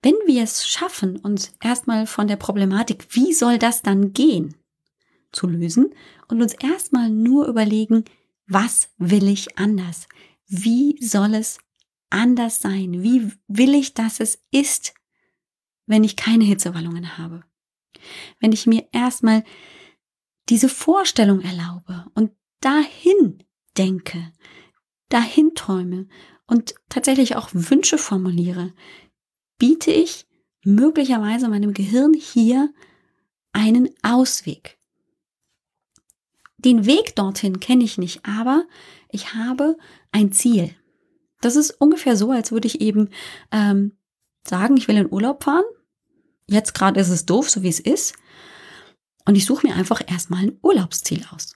Wenn 0.02 0.16
wir 0.26 0.44
es 0.44 0.68
schaffen, 0.68 1.18
uns 1.18 1.54
erstmal 1.62 2.06
von 2.06 2.28
der 2.28 2.38
Problematik, 2.38 3.08
wie 3.10 3.34
soll 3.34 3.58
das 3.58 3.82
dann 3.82 4.14
gehen, 4.14 4.56
zu 5.36 5.48
lösen 5.48 5.94
und 6.28 6.42
uns 6.42 6.54
erstmal 6.54 7.10
nur 7.10 7.48
überlegen, 7.48 8.06
was 8.48 8.90
will 8.98 9.28
ich 9.28 9.58
anders? 9.58 10.08
Wie 10.48 10.98
soll 11.02 11.34
es 11.34 11.60
anders 12.10 12.60
sein? 12.60 13.04
Wie 13.04 13.32
will 13.48 13.76
ich, 13.76 13.94
dass 13.94 14.20
es 14.20 14.40
ist, 14.52 14.94
wenn 15.86 16.04
ich 16.04 16.16
keine 16.16 16.44
Hitzewallungen 16.44 17.18
habe? 17.18 17.44
Wenn 18.40 18.52
ich 18.52 18.68
mir 18.68 18.88
erstmal 18.92 19.44
diese 20.50 20.70
Vorstellung 20.70 21.42
erlaube 21.42 22.06
und 22.14 22.32
dahin 22.62 23.44
denke, 23.78 24.32
dahin 25.10 25.54
träume 25.56 26.08
und 26.48 26.76
tatsächlich 26.90 27.36
auch 27.36 27.50
Wünsche 27.54 27.98
formuliere, 27.98 28.74
biete 29.58 29.92
ich 29.92 30.28
möglicherweise 30.64 31.48
meinem 31.48 31.74
Gehirn 31.74 32.14
hier 32.14 32.74
einen 33.52 33.90
Ausweg. 34.04 34.78
Den 36.66 36.88
Weg 36.88 37.16
dorthin 37.16 37.60
kenne 37.60 37.84
ich 37.84 38.00
nicht, 38.00 38.26
aber 38.26 38.66
ich 39.10 39.36
habe 39.36 39.78
ein 40.12 40.32
Ziel. 40.32 40.72
Das 41.40 41.56
ist 41.56 41.80
ungefähr 41.80 42.18
so, 42.18 42.32
als 42.32 42.52
würde 42.52 42.68
ich 42.68 42.82
eben 42.82 43.10
ähm, 43.52 43.92
sagen, 44.44 44.76
ich 44.76 44.88
will 44.88 44.98
in 44.98 45.12
Urlaub 45.12 45.44
fahren. 45.44 45.64
Jetzt 46.48 46.74
gerade 46.74 47.00
ist 47.00 47.10
es 47.10 47.28
doof, 47.28 47.50
so 47.50 47.62
wie 47.62 47.70
es 47.70 47.80
ist. 47.80 48.16
Und 49.26 49.36
ich 49.36 49.46
suche 49.46 49.68
mir 49.68 49.76
einfach 49.76 50.02
erstmal 50.08 50.44
ein 50.44 50.58
Urlaubsziel 50.64 51.24
aus. 51.32 51.56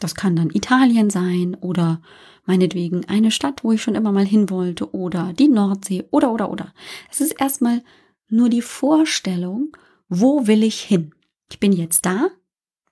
Das 0.00 0.14
kann 0.14 0.36
dann 0.36 0.50
Italien 0.50 1.08
sein 1.08 1.54
oder 1.54 2.02
meinetwegen 2.44 3.06
eine 3.06 3.30
Stadt, 3.30 3.64
wo 3.64 3.72
ich 3.72 3.82
schon 3.82 3.94
immer 3.94 4.12
mal 4.12 4.26
hin 4.26 4.50
wollte 4.50 4.94
oder 4.94 5.32
die 5.32 5.48
Nordsee 5.48 6.04
oder 6.10 6.30
oder 6.30 6.50
oder. 6.50 6.74
Es 7.10 7.22
ist 7.22 7.40
erstmal 7.40 7.82
nur 8.28 8.50
die 8.50 8.62
Vorstellung, 8.62 9.74
wo 10.08 10.46
will 10.46 10.62
ich 10.62 10.80
hin? 10.82 11.14
Ich 11.50 11.58
bin 11.58 11.72
jetzt 11.72 12.04
da, 12.04 12.28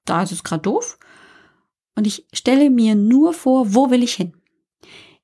da 0.05 0.23
ist 0.23 0.33
es 0.33 0.45
gerade 0.45 0.63
doof 0.63 0.99
und 1.95 2.07
ich 2.07 2.27
stelle 2.33 2.71
mir 2.71 2.95
nur 2.95 3.33
vor, 3.33 3.75
wo 3.75 3.91
will 3.91 4.03
ich 4.03 4.15
hin? 4.15 4.35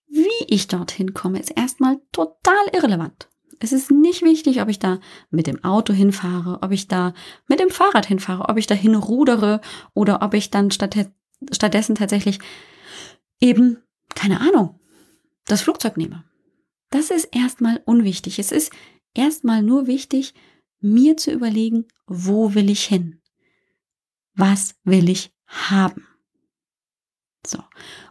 Wie 0.09 0.45
ich 0.47 0.69
dorthin 0.69 1.15
komme, 1.15 1.39
ist 1.39 1.57
erstmal 1.57 2.01
total 2.13 2.67
irrelevant. 2.73 3.29
Es 3.61 3.73
ist 3.73 3.91
nicht 3.91 4.23
wichtig, 4.23 4.63
ob 4.63 4.69
ich 4.69 4.79
da 4.79 5.01
mit 5.31 5.47
dem 5.47 5.65
Auto 5.65 5.93
hinfahre, 5.93 6.59
ob 6.63 6.71
ich 6.71 6.87
da 6.89 7.13
mit 7.49 7.61
dem 7.61 7.71
Fahrrad 7.71 8.07
hinfahre, 8.07 8.49
ob 8.49 8.57
ich 8.57 8.67
dahin 8.67 8.95
rudere 8.95 9.61
oder 9.95 10.23
ob 10.23 10.35
ich 10.35 10.51
dann 10.51 10.71
stattdessen 10.71 11.95
tatsächlich 11.97 12.39
eben, 13.41 13.83
keine 14.15 14.41
Ahnung, 14.41 14.79
das 15.47 15.63
Flugzeug 15.63 15.97
nehme. 15.97 16.25
Das 16.91 17.11
ist 17.11 17.29
erstmal 17.33 17.83
unwichtig. 17.85 18.39
Es 18.39 18.53
ist 18.53 18.73
erstmal 19.13 19.63
nur 19.63 19.87
wichtig, 19.87 20.35
mir 20.81 21.17
zu 21.17 21.33
überlegen, 21.33 21.87
wo 22.07 22.55
will 22.55 22.71
ich 22.71 22.85
hin? 22.85 23.18
Was 24.39 24.77
will 24.85 25.11
ich 25.11 25.33
haben? 25.49 26.07
So. 27.45 27.59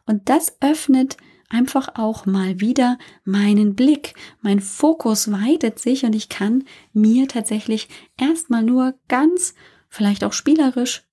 Und 0.06 0.28
das 0.28 0.58
öffnet 0.62 1.16
einfach 1.50 1.96
auch 1.96 2.26
mal 2.26 2.60
wieder 2.60 2.98
meinen 3.24 3.76
Blick. 3.76 4.14
Mein 4.42 4.60
Fokus 4.60 5.32
weitet 5.32 5.80
sich 5.80 6.04
und 6.04 6.14
ich 6.14 6.28
kann 6.28 6.66
mir 6.92 7.30
tatsächlich 7.30 7.88
erstmal 8.20 8.64
nur 8.64 8.96
ganz, 9.08 9.56
vielleicht 9.88 10.26
auch 10.26 10.34
spielerisch, 10.34 11.08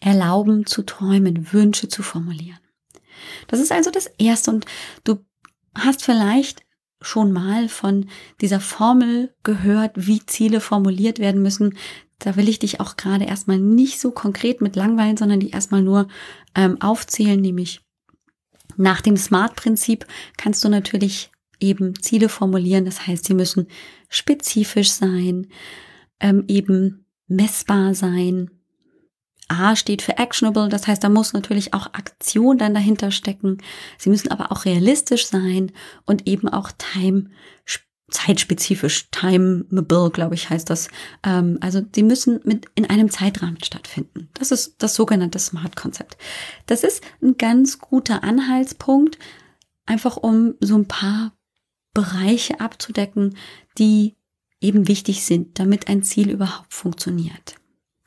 erlauben 0.00 0.66
zu 0.66 0.82
träumen, 0.82 1.54
Wünsche 1.54 1.88
zu 1.88 2.02
formulieren. 2.02 2.60
Das 3.48 3.58
ist 3.58 3.72
also 3.72 3.90
das 3.90 4.06
Erste 4.18 4.50
und 4.50 4.66
du 5.04 5.24
hast 5.74 6.04
vielleicht 6.04 6.66
schon 7.00 7.32
mal 7.32 7.70
von 7.70 8.10
dieser 8.42 8.60
Formel 8.60 9.34
gehört, 9.42 9.92
wie 9.94 10.24
Ziele 10.26 10.60
formuliert 10.60 11.18
werden 11.18 11.40
müssen. 11.40 11.78
Da 12.18 12.36
will 12.36 12.48
ich 12.48 12.58
dich 12.58 12.80
auch 12.80 12.96
gerade 12.96 13.24
erstmal 13.24 13.58
nicht 13.58 14.00
so 14.00 14.10
konkret 14.10 14.60
mit 14.60 14.76
langweilen, 14.76 15.16
sondern 15.16 15.40
die 15.40 15.50
erstmal 15.50 15.82
nur 15.82 16.08
ähm, 16.54 16.80
aufzählen, 16.80 17.40
nämlich 17.40 17.82
nach 18.76 19.00
dem 19.00 19.16
SMART-Prinzip 19.16 20.06
kannst 20.36 20.64
du 20.64 20.68
natürlich 20.68 21.30
eben 21.60 22.00
Ziele 22.00 22.28
formulieren. 22.28 22.84
Das 22.84 23.06
heißt, 23.06 23.24
sie 23.24 23.34
müssen 23.34 23.68
spezifisch 24.08 24.90
sein, 24.90 25.48
ähm, 26.20 26.44
eben 26.48 27.06
messbar 27.26 27.94
sein. 27.94 28.50
A 29.48 29.76
steht 29.76 30.02
für 30.02 30.18
actionable, 30.18 30.68
das 30.68 30.86
heißt, 30.88 31.04
da 31.04 31.08
muss 31.08 31.32
natürlich 31.32 31.72
auch 31.72 31.86
Aktion 31.86 32.58
dann 32.58 32.74
dahinter 32.74 33.12
stecken. 33.12 33.58
Sie 33.96 34.10
müssen 34.10 34.30
aber 34.30 34.50
auch 34.50 34.64
realistisch 34.64 35.26
sein 35.26 35.70
und 36.04 36.26
eben 36.26 36.48
auch 36.48 36.72
time 36.72 37.30
zeitspezifisch, 38.08 39.10
timeable, 39.10 40.10
glaube 40.10 40.34
ich, 40.34 40.48
heißt 40.48 40.70
das. 40.70 40.88
Ähm, 41.24 41.58
also 41.60 41.80
die 41.80 42.02
müssen 42.02 42.40
mit 42.44 42.66
in 42.74 42.88
einem 42.88 43.10
Zeitrahmen 43.10 43.62
stattfinden. 43.62 44.28
Das 44.34 44.52
ist 44.52 44.76
das 44.78 44.94
sogenannte 44.94 45.38
Smart-Konzept. 45.38 46.16
Das 46.66 46.84
ist 46.84 47.02
ein 47.20 47.36
ganz 47.36 47.78
guter 47.78 48.22
Anhaltspunkt, 48.22 49.18
einfach 49.86 50.16
um 50.16 50.54
so 50.60 50.76
ein 50.76 50.86
paar 50.86 51.32
Bereiche 51.94 52.60
abzudecken, 52.60 53.36
die 53.78 54.14
eben 54.60 54.86
wichtig 54.86 55.24
sind, 55.24 55.58
damit 55.58 55.88
ein 55.88 56.02
Ziel 56.02 56.30
überhaupt 56.30 56.72
funktioniert. 56.72 57.56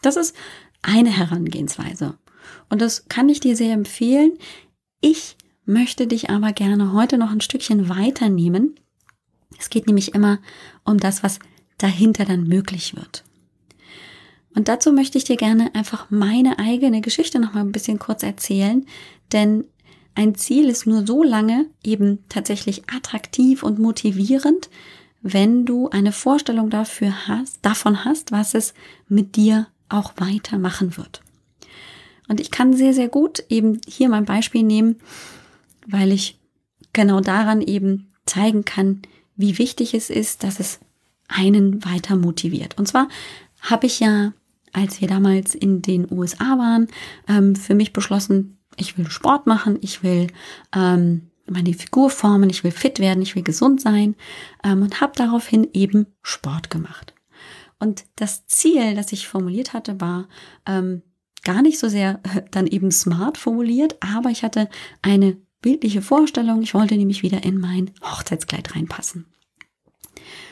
Das 0.02 0.16
ist 0.16 0.36
eine 0.82 1.10
Herangehensweise. 1.10 2.18
Und 2.70 2.82
das 2.82 3.08
kann 3.10 3.28
ich 3.28 3.42
dir 3.42 3.56
sehr 3.56 3.74
empfehlen. 3.74 4.38
Ich 5.02 5.36
möchte 5.66 6.08
dich 6.08 6.30
aber 6.30 6.54
gerne 6.54 6.94
heute 6.94 7.18
noch 7.18 7.32
ein 7.32 7.42
Stückchen 7.42 7.90
weiternehmen 7.90 8.76
es 9.58 9.70
geht 9.70 9.88
nämlich 9.88 10.14
immer 10.14 10.40
um 10.84 10.98
das, 10.98 11.24
was 11.24 11.40
dahinter 11.78 12.26
dann 12.26 12.48
möglich 12.48 12.96
wird. 12.96 13.24
Und 14.56 14.68
dazu 14.68 14.92
möchte 14.92 15.18
ich 15.18 15.24
dir 15.24 15.38
gerne 15.38 15.74
einfach 15.76 16.10
meine 16.10 16.60
eigene 16.60 17.02
Geschichte 17.02 17.40
noch 17.40 17.54
mal 17.54 17.62
ein 17.62 17.72
bisschen 17.72 18.00
kurz 18.00 18.24
erzählen, 18.24 18.86
denn 19.32 19.66
ein 20.16 20.36
Ziel 20.36 20.70
ist 20.70 20.86
nur 20.86 21.06
so 21.06 21.24
lange 21.24 21.68
eben 21.84 22.20
tatsächlich 22.30 22.84
attraktiv 22.90 23.64
und 23.64 23.80
motivierend, 23.80 24.70
wenn 25.22 25.66
du 25.66 25.90
eine 25.90 26.12
Vorstellung 26.12 26.70
dafür 26.70 27.28
hast, 27.28 27.60
davon 27.62 28.06
hast, 28.06 28.32
was 28.32 28.54
es 28.54 28.74
mit 29.08 29.36
dir 29.36 29.68
auch 29.88 30.14
weitermachen 30.18 30.98
wird. 30.98 31.22
Und 32.28 32.40
ich 32.40 32.52
kann 32.52 32.74
sehr, 32.74 32.94
sehr 32.94 33.08
gut 33.08 33.44
eben 33.50 33.82
hier 33.88 34.10
mein 34.10 34.26
Beispiel 34.26 34.64
nehmen, 34.64 34.98
weil 35.88 36.12
ich 36.12 36.40
genau 36.94 37.22
daran 37.22 37.62
eben 37.62 38.10
zeigen 38.26 38.66
kann, 38.66 39.02
wie 39.40 39.58
wichtig 39.58 39.94
es 39.94 40.10
ist, 40.10 40.44
dass 40.44 40.60
es 40.60 40.82
einen 41.30 41.86
weiter 41.86 42.18
motiviert. 42.18 42.78
Und 42.78 42.88
zwar 42.88 43.08
habe 43.62 43.88
ich 43.88 44.02
ja, 44.02 44.34
als 44.74 45.00
wir 45.00 45.08
damals 45.08 45.56
in 45.56 45.82
den 45.82 46.12
USA 46.12 46.58
waren, 46.58 46.88
ähm, 47.28 47.56
für 47.56 47.74
mich 47.74 47.94
beschlossen, 47.94 48.58
ich 48.76 48.98
will 48.98 49.10
Sport 49.10 49.48
machen, 49.48 49.78
ich 49.82 50.04
will 50.04 50.28
ähm, 50.76 51.30
meine 51.50 51.74
Figur 51.74 52.10
formen, 52.10 52.50
ich 52.50 52.66
will 52.66 52.72
fit 52.72 53.00
werden, 53.00 53.22
ich 53.22 53.36
will 53.36 53.44
gesund 53.44 53.80
sein 53.80 54.16
ähm, 54.64 54.82
und 54.82 55.00
habe 55.00 55.14
daraufhin 55.16 55.70
eben 55.74 56.08
Sport 56.22 56.70
gemacht. 56.70 57.14
Und 57.80 58.04
das 58.18 58.46
Ziel, 58.46 58.94
das 58.94 59.14
ich 59.14 59.30
formuliert 59.30 59.72
hatte, 59.72 60.02
war 60.02 60.28
gar 61.44 61.62
nicht 61.62 61.80
so 61.80 61.88
sehr 61.88 62.20
äh, 62.24 62.42
dann 62.52 62.68
eben 62.68 62.92
smart 62.92 63.38
formuliert, 63.38 63.96
aber 64.02 64.30
ich 64.30 64.44
hatte 64.44 64.70
eine 65.02 65.38
bildliche 65.62 66.02
Vorstellung. 66.02 66.62
Ich 66.62 66.74
wollte 66.74 66.96
nämlich 66.96 67.24
wieder 67.24 67.44
in 67.44 67.60
mein 67.60 67.92
Hochzeitskleid 68.02 68.76
reinpassen. 68.76 69.26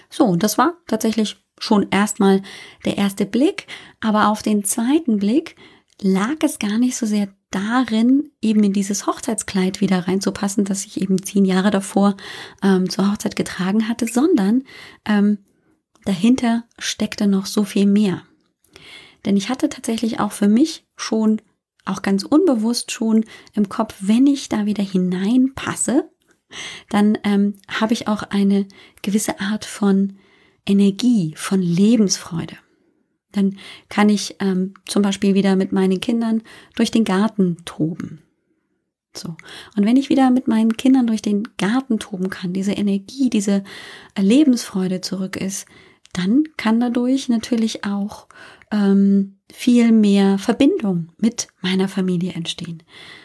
So, 0.09 0.25
und 0.25 0.43
das 0.43 0.57
war 0.57 0.77
tatsächlich 0.87 1.37
schon 1.59 1.87
erstmal 1.89 2.41
der 2.85 2.97
erste 2.97 3.25
Blick, 3.25 3.67
aber 3.99 4.27
auf 4.27 4.41
den 4.41 4.63
zweiten 4.63 5.17
Blick 5.17 5.55
lag 6.01 6.35
es 6.41 6.59
gar 6.59 6.77
nicht 6.77 6.95
so 6.95 7.05
sehr 7.05 7.29
darin, 7.49 8.31
eben 8.41 8.63
in 8.63 8.73
dieses 8.73 9.07
Hochzeitskleid 9.07 9.81
wieder 9.81 10.07
reinzupassen, 10.07 10.65
das 10.65 10.85
ich 10.85 11.01
eben 11.01 11.23
zehn 11.23 11.45
Jahre 11.45 11.71
davor 11.71 12.15
ähm, 12.61 12.89
zur 12.89 13.11
Hochzeit 13.11 13.35
getragen 13.35 13.87
hatte, 13.87 14.05
sondern 14.05 14.63
ähm, 15.05 15.39
dahinter 16.05 16.65
steckte 16.77 17.27
noch 17.27 17.45
so 17.45 17.63
viel 17.63 17.85
mehr. 17.85 18.23
Denn 19.25 19.37
ich 19.37 19.49
hatte 19.49 19.69
tatsächlich 19.69 20.19
auch 20.19 20.31
für 20.31 20.47
mich 20.47 20.85
schon, 20.95 21.41
auch 21.89 22.01
ganz 22.01 22.23
unbewusst 22.23 22.91
schon 22.91 23.25
im 23.53 23.69
Kopf, 23.69 23.95
wenn 23.99 24.27
ich 24.27 24.49
da 24.49 24.65
wieder 24.65 24.83
hineinpasse, 24.83 26.09
dann 26.89 27.17
ähm, 27.23 27.55
habe 27.67 27.93
ich 27.93 28.07
auch 28.07 28.23
eine 28.23 28.67
gewisse 29.01 29.39
Art 29.39 29.65
von 29.65 30.17
Energie, 30.65 31.33
von 31.35 31.61
Lebensfreude. 31.61 32.55
Dann 33.31 33.57
kann 33.89 34.09
ich 34.09 34.35
ähm, 34.39 34.73
zum 34.85 35.01
Beispiel 35.01 35.35
wieder 35.35 35.55
mit 35.55 35.71
meinen 35.71 35.99
Kindern 35.99 36.43
durch 36.75 36.91
den 36.91 37.03
Garten 37.03 37.57
toben. 37.65 38.21
So. 39.15 39.35
Und 39.75 39.85
wenn 39.85 39.97
ich 39.97 40.09
wieder 40.09 40.29
mit 40.29 40.47
meinen 40.47 40.77
Kindern 40.77 41.07
durch 41.07 41.21
den 41.21 41.43
Garten 41.57 41.99
toben 41.99 42.29
kann, 42.29 42.53
diese 42.53 42.73
Energie, 42.73 43.29
diese 43.29 43.63
Lebensfreude 44.17 45.01
zurück 45.01 45.35
ist, 45.35 45.65
dann 46.13 46.43
kann 46.55 46.79
dadurch 46.79 47.29
natürlich 47.29 47.83
auch 47.83 48.27
ähm, 48.71 49.36
viel 49.51 49.91
mehr 49.91 50.37
Verbindung 50.37 51.09
mit 51.17 51.47
meiner 51.61 51.87
Familie 51.87 52.33
entstehen. 52.33 52.83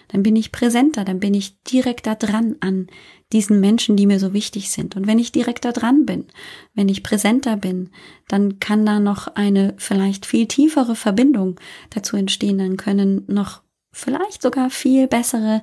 Dann 0.08 0.22
bin 0.22 0.36
ich 0.36 0.52
präsenter, 0.52 1.04
dann 1.04 1.20
bin 1.20 1.34
ich 1.34 1.60
direkter 1.62 2.14
dran 2.14 2.56
an 2.60 2.86
diesen 3.32 3.60
Menschen, 3.60 3.96
die 3.96 4.06
mir 4.06 4.20
so 4.20 4.32
wichtig 4.32 4.70
sind. 4.70 4.94
Und 4.94 5.06
wenn 5.06 5.18
ich 5.18 5.32
direkter 5.32 5.72
dran 5.72 6.04
bin, 6.04 6.26
wenn 6.74 6.88
ich 6.88 7.02
präsenter 7.02 7.56
bin, 7.56 7.90
dann 8.28 8.60
kann 8.60 8.84
da 8.84 9.00
noch 9.00 9.26
eine 9.28 9.74
vielleicht 9.78 10.26
viel 10.26 10.46
tiefere 10.46 10.94
Verbindung 10.94 11.58
dazu 11.90 12.16
entstehen. 12.16 12.58
Dann 12.58 12.76
können 12.76 13.24
noch 13.26 13.62
vielleicht 13.90 14.42
sogar 14.42 14.70
viel 14.70 15.08
bessere 15.08 15.62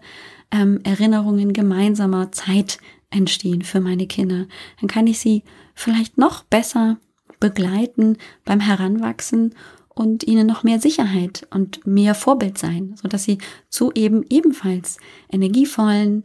ähm, 0.51 0.79
Erinnerungen 0.83 1.53
gemeinsamer 1.53 2.31
Zeit 2.31 2.79
entstehen 3.11 3.61
für 3.61 3.79
meine 3.79 4.07
Kinder. 4.07 4.47
Dann 4.81 4.89
kann 4.89 5.07
ich 5.07 5.19
sie 5.19 5.43
vielleicht 5.73 6.17
noch 6.17 6.43
besser 6.43 6.97
begleiten 7.39 8.17
beim 8.45 8.59
Heranwachsen 8.59 9.55
und 9.99 10.23
ihnen 10.23 10.47
noch 10.47 10.63
mehr 10.63 10.79
Sicherheit 10.79 11.45
und 11.49 11.85
mehr 11.85 12.15
Vorbild 12.15 12.57
sein, 12.57 12.95
so 12.95 13.09
dass 13.09 13.25
sie 13.25 13.37
zu 13.67 13.91
eben 13.91 14.23
ebenfalls 14.29 14.97
energievollen 15.29 16.23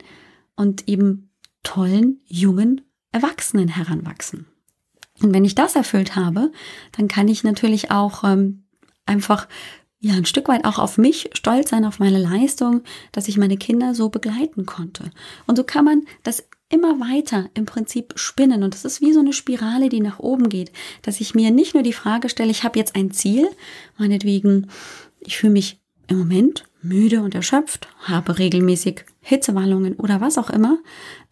und 0.54 0.88
eben 0.88 1.31
tollen 1.64 2.21
jungen 2.25 2.83
Erwachsenen 3.11 3.66
heranwachsen. 3.66 4.47
Und 5.21 5.35
wenn 5.35 5.45
ich 5.45 5.57
das 5.57 5.75
erfüllt 5.75 6.14
habe, 6.14 6.52
dann 6.97 7.09
kann 7.09 7.26
ich 7.26 7.43
natürlich 7.43 7.90
auch 7.90 8.23
ähm, 8.23 8.62
einfach 9.07 9.49
ja 9.99 10.14
ein 10.14 10.25
Stück 10.25 10.47
weit 10.47 10.64
auch 10.64 10.78
auf 10.78 10.97
mich 10.97 11.31
stolz 11.33 11.71
sein, 11.71 11.85
auf 11.85 11.99
meine 11.99 12.23
Leistung, 12.23 12.83
dass 13.11 13.26
ich 13.26 13.38
meine 13.38 13.57
Kinder 13.57 13.93
so 13.93 14.09
begleiten 14.09 14.66
konnte. 14.66 15.11
Und 15.49 15.57
so 15.57 15.64
kann 15.64 15.85
man 15.85 16.04
das 16.23 16.47
immer 16.68 16.99
weiter 17.00 17.50
im 17.54 17.66
Prinzip 17.66 18.14
spinnen. 18.16 18.62
Und 18.62 18.75
das 18.75 18.85
ist 18.85 19.00
wie 19.00 19.12
so 19.12 19.21
eine 19.21 19.33
Spirale, 19.33 19.88
die 19.88 20.00
nach 20.00 20.18
oben 20.18 20.49
geht, 20.49 20.73
dass 21.02 21.21
ich 21.21 21.35
mir 21.35 21.50
nicht 21.50 21.75
nur 21.75 21.83
die 21.83 21.92
Frage 21.92 22.28
stelle, 22.28 22.50
ich 22.50 22.64
habe 22.64 22.78
jetzt 22.78 22.97
ein 22.97 23.11
Ziel, 23.11 23.49
meinetwegen, 23.99 24.68
ich 25.21 25.37
fühle 25.37 25.52
mich 25.52 25.80
im 26.09 26.18
Moment 26.18 26.64
müde 26.83 27.23
und 27.23 27.35
erschöpft, 27.35 27.88
habe 28.00 28.38
regelmäßig 28.38 29.04
Hitzewallungen 29.21 29.94
oder 29.97 30.21
was 30.21 30.38
auch 30.38 30.50
immer. 30.50 30.78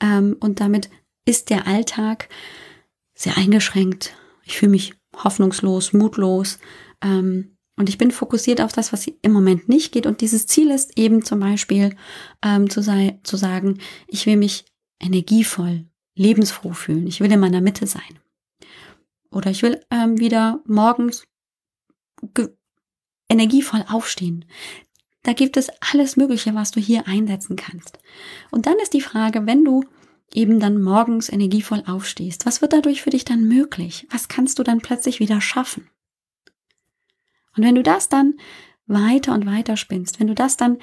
Ähm, 0.01 0.37
und 0.41 0.61
damit 0.61 0.91
ist 1.25 1.51
der 1.51 1.67
Alltag 1.67 2.29
sehr 3.15 3.37
eingeschränkt. 3.37 4.15
Ich 4.45 4.57
fühle 4.59 4.73
mich 4.73 4.95
hoffnungslos, 5.17 5.93
mutlos. 5.93 6.59
Ähm, 7.03 7.57
und 7.77 7.89
ich 7.89 7.99
bin 7.99 8.11
fokussiert 8.11 8.61
auf 8.61 8.73
das, 8.73 8.93
was 8.93 9.07
im 9.07 9.33
Moment 9.33 9.69
nicht 9.69 9.93
geht. 9.93 10.07
Und 10.07 10.21
dieses 10.21 10.47
Ziel 10.47 10.71
ist 10.71 10.99
eben 10.99 11.25
zum 11.25 11.41
Beispiel 11.41 11.97
ähm, 12.45 12.69
zu, 12.69 12.83
sei, 12.83 13.19
zu 13.23 13.37
sagen, 13.37 13.79
ich 14.09 14.27
will 14.27 14.37
mich 14.37 14.65
energievoll, 15.03 15.87
lebensfroh 16.15 16.73
fühlen. 16.73 17.07
Ich 17.07 17.21
will 17.21 17.33
in 17.33 17.41
meiner 17.41 17.61
Mitte 17.61 17.87
sein. 17.87 18.19
Oder 19.31 19.51
ich 19.51 19.63
will 19.63 19.81
ähm, 19.91 20.19
wieder 20.19 20.61
morgens 20.67 21.25
energievoll 23.29 23.85
aufstehen. 23.89 24.45
Da 25.23 25.33
gibt 25.33 25.57
es 25.57 25.71
alles 25.93 26.17
Mögliche, 26.17 26.55
was 26.55 26.71
du 26.71 26.81
hier 26.81 27.07
einsetzen 27.07 27.57
kannst. 27.57 27.99
Und 28.51 28.67
dann 28.67 28.79
ist 28.79 28.93
die 28.93 29.01
Frage, 29.01 29.47
wenn 29.47 29.65
du 29.65 29.85
eben 30.35 30.61
dann 30.61 30.83
morgens 30.83 31.29
energievoll 31.29 31.83
aufstehst, 31.87 32.47
was 32.47 32.61
wird 32.61 32.73
dadurch 32.73 33.03
für 33.03 33.11
dich 33.11 33.25
dann 33.25 33.45
möglich? 33.45 34.07
Was 34.11 34.29
kannst 34.29 34.59
du 34.59 34.63
dann 34.63 34.81
plötzlich 34.81 35.21
wieder 35.21 35.41
schaffen? 35.41 35.89
Und 37.57 37.65
wenn 37.65 37.75
du 37.75 37.83
das 37.83 38.09
dann 38.09 38.35
weiter 38.87 39.35
und 39.35 39.47
weiter 39.47 39.77
spinnst, 39.77 40.21
wenn 40.21 40.27
du 40.27 40.35
das 40.35 40.57
dann 40.57 40.79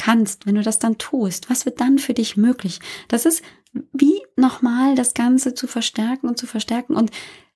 kannst, 0.00 0.46
wenn 0.46 0.54
du 0.54 0.62
das 0.62 0.78
dann 0.78 0.96
tust, 0.96 1.50
was 1.50 1.66
wird 1.66 1.78
dann 1.78 1.98
für 1.98 2.14
dich 2.14 2.38
möglich? 2.38 2.80
Das 3.08 3.26
ist 3.26 3.42
wie 3.92 4.22
nochmal 4.34 4.94
das 4.94 5.12
Ganze 5.12 5.52
zu 5.52 5.66
verstärken 5.66 6.26
und 6.26 6.38
zu 6.38 6.46
verstärken 6.46 6.96
und 6.96 7.10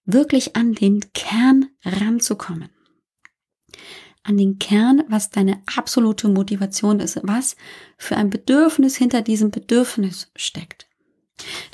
wirklich 0.04 0.54
an 0.54 0.74
den 0.74 1.00
Kern 1.14 1.70
ranzukommen. 1.83 2.68
An 4.24 4.37
den 4.37 4.59
Kern, 4.59 5.04
was 5.09 5.30
deine 5.30 5.62
absolute 5.74 6.28
Motivation 6.28 7.00
ist, 7.00 7.18
was 7.22 7.57
für 7.96 8.16
ein 8.16 8.28
Bedürfnis 8.28 8.96
hinter 8.96 9.22
diesem 9.22 9.50
Bedürfnis 9.50 10.30
steckt. 10.37 10.87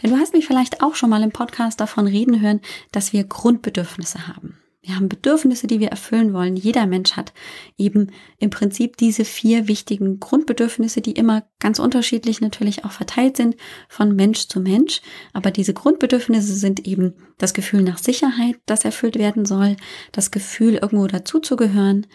Denn 0.00 0.11
du 0.11 0.18
hast 0.18 0.35
mich 0.35 0.46
vielleicht 0.46 0.83
auch 0.83 0.94
schon 0.94 1.11
mal 1.11 1.22
im 1.24 1.33
Podcast 1.33 1.80
davon 1.80 2.06
reden 2.06 2.40
hören, 2.40 2.61
dass 2.92 3.12
wir 3.12 3.24
Grundbedürfnisse 3.24 4.28
haben. 4.28 4.60
Wir 4.83 4.97
haben 4.97 5.11
Bedürfnisse, 5.11 5.66
die 5.66 5.79
wir 5.79 5.88
erfüllen 5.88 6.33
wollen. 6.33 6.57
Jeder 6.57 6.87
Mensch 6.87 7.12
hat 7.12 7.35
eben 7.77 8.12
im 8.38 8.49
Prinzip 8.49 8.97
diese 8.97 9.27
vier 9.27 9.69
wichtigen 9.69 10.21
Grundbedürfnisse, 10.21 11.03
die 11.03 11.12
immer 11.12 11.45
ganz 11.59 11.79
unterschiedlich 11.79 12.40
natürlich 12.40 12.87
auch 12.87 12.93
verteilt 12.93 13.37
sind 13.37 13.57
von 13.90 14.16
Mensch 14.16 14.49
zu 14.49 14.59
Mensch. 14.59 15.03
Aber 15.35 15.51
diese 15.51 15.75
Grundbedürfnisse 15.75 16.55
sind 16.55 16.87
eben 16.87 17.12
das 17.37 17.53
Gefühl 17.53 17.83
nach 17.83 17.99
Sicherheit, 17.99 18.57
das 18.64 18.87
erfüllt 18.87 19.19
werden 19.19 19.45
soll, 19.45 19.77
das 20.12 20.31
Gefühl, 20.31 20.77
irgendwo 20.77 21.07
dazuzugehören, 21.07 22.07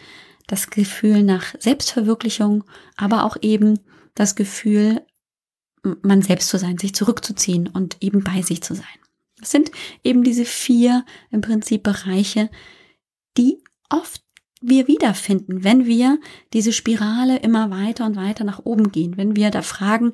das 0.48 0.68
Gefühl 0.68 1.22
nach 1.22 1.54
Selbstverwirklichung, 1.60 2.64
aber 2.96 3.24
auch 3.24 3.36
eben 3.42 3.78
das 4.16 4.34
Gefühl, 4.34 5.02
man 6.02 6.22
selbst 6.22 6.48
zu 6.48 6.58
sein, 6.58 6.78
sich 6.78 6.96
zurückzuziehen 6.96 7.68
und 7.68 7.98
eben 8.00 8.24
bei 8.24 8.42
sich 8.42 8.60
zu 8.60 8.74
sein. 8.74 8.86
Es 9.40 9.50
sind 9.50 9.70
eben 10.02 10.24
diese 10.24 10.44
vier 10.44 11.04
im 11.30 11.40
Prinzip 11.40 11.82
Bereiche, 11.82 12.50
die 13.36 13.62
oft 13.90 14.22
wir 14.60 14.88
wiederfinden, 14.88 15.64
wenn 15.64 15.86
wir 15.86 16.18
diese 16.52 16.72
Spirale 16.72 17.38
immer 17.38 17.70
weiter 17.70 18.06
und 18.06 18.16
weiter 18.16 18.44
nach 18.44 18.64
oben 18.64 18.90
gehen, 18.90 19.16
wenn 19.16 19.36
wir 19.36 19.50
da 19.50 19.62
fragen, 19.62 20.12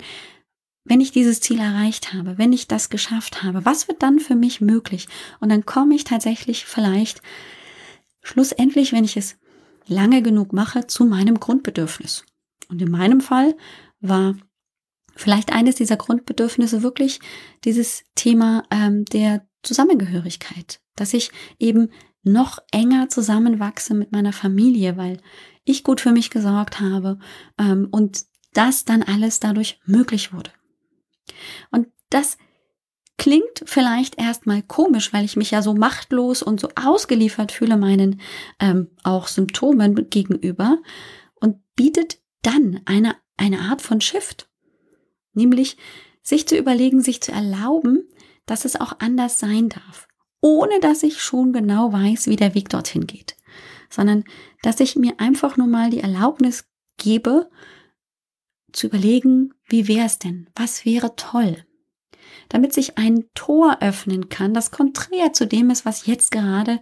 wenn 0.85 1.01
ich 1.01 1.13
dieses 1.13 1.41
Ziel 1.41 1.61
erreicht 1.61 2.13
habe, 2.13 2.39
wenn 2.39 2.53
ich 2.53 2.67
das 2.67 2.91
geschafft 2.91 3.45
habe, 3.45 3.65
was 3.65 3.87
wird 3.87 4.03
dann 4.03 4.19
für 4.19 4.35
mich 4.35 4.61
möglich? 4.61 5.07
Und 5.39 5.49
dann 5.51 5.65
komme 5.65 5.95
ich 5.95 6.03
tatsächlich 6.03 6.65
vielleicht 6.65 7.23
schlussendlich, 8.23 8.93
wenn 8.93 9.05
ich 9.05 9.17
es 9.17 9.37
lange 9.87 10.23
genug 10.23 10.53
mache, 10.53 10.87
zu 10.89 11.05
meinem 11.05 11.39
Grundbedürfnis. 11.39 12.25
Und 12.69 12.83
in 12.83 12.91
meinem 12.91 13.21
Fall 13.21 13.57
war 14.01 14.35
vielleicht 15.17 15.53
eines 15.53 15.77
dieser 15.77 15.97
Grundbedürfnisse 15.97 16.83
wirklich 16.83 17.21
dieses 17.65 18.05
Thema 18.15 18.65
ähm, 18.71 19.05
der 19.07 19.47
Zusammengehörigkeit, 19.63 20.81
dass 20.97 21.15
ich 21.15 21.31
eben 21.59 21.91
noch 22.25 22.59
enger 22.71 23.09
zusammenwachse 23.09 23.95
mit 23.95 24.13
meiner 24.13 24.33
Familie, 24.33 24.97
weil 24.97 25.21
ich 25.65 25.85
gut 25.85 26.01
für 26.01 26.13
mich 26.13 26.31
gesorgt 26.31 26.81
habe 26.81 27.19
ähm, 27.59 27.89
und 27.91 28.25
das 28.53 28.85
dann 28.85 29.03
alles 29.03 29.41
dadurch 29.41 29.81
möglich 29.87 30.33
wurde. 30.33 30.51
Und 31.71 31.89
das 32.11 32.37
klingt 33.17 33.63
vielleicht 33.65 34.19
erstmal 34.19 34.63
komisch, 34.63 35.13
weil 35.13 35.25
ich 35.25 35.37
mich 35.37 35.51
ja 35.53 35.63
so 35.63 35.75
machtlos 35.75 36.43
und 36.43 36.61
so 36.61 36.69
ausgeliefert 36.75 37.53
fühle 37.53 37.77
meinen 37.77 38.21
ähm, 38.59 38.89
auch 39.05 39.29
Symptomen 39.29 40.09
gegenüber 40.11 40.79
und 41.35 41.59
bietet 41.77 42.19
dann 42.43 42.81
eine, 42.85 43.17
eine 43.37 43.61
Art 43.61 43.81
von 43.81 44.01
Shift 44.01 44.49
Nämlich 45.33 45.77
sich 46.23 46.47
zu 46.47 46.57
überlegen, 46.57 47.01
sich 47.01 47.21
zu 47.21 47.33
erlauben, 47.33 48.09
dass 48.47 48.65
es 48.65 48.81
auch 48.81 48.99
anders 49.01 49.39
sein 49.39 49.69
darf, 49.69 50.09
ohne 50.41 50.81
dass 50.81 51.03
ich 51.03 51.23
schon 51.23 51.53
genau 51.53 51.93
weiß, 51.93 52.27
wie 52.27 52.37
der 52.37 52.55
Weg 52.55 52.69
dorthin 52.69 53.07
geht, 53.07 53.37
sondern 53.91 54.25
dass 54.63 54.81
ich 54.81 54.97
mir 54.97 55.15
einfach 55.19 55.57
nur 55.57 55.67
mal 55.67 55.91
die 55.91 56.01
Erlaubnis 56.01 56.65
gebe, 56.97 57.51
zu 58.73 58.87
überlegen, 58.87 59.55
wie 59.67 59.87
wäre 59.87 60.07
es 60.07 60.19
denn? 60.19 60.49
Was 60.55 60.85
wäre 60.85 61.15
toll? 61.17 61.65
Damit 62.49 62.73
sich 62.73 62.99
ein 62.99 63.25
Tor 63.35 63.79
öffnen 63.81 64.29
kann, 64.29 64.55
das 64.55 64.71
konträr 64.71 65.33
zu 65.33 65.47
dem 65.47 65.71
ist, 65.71 65.85
was 65.85 66.07
jetzt 66.07 66.31
gerade 66.31 66.81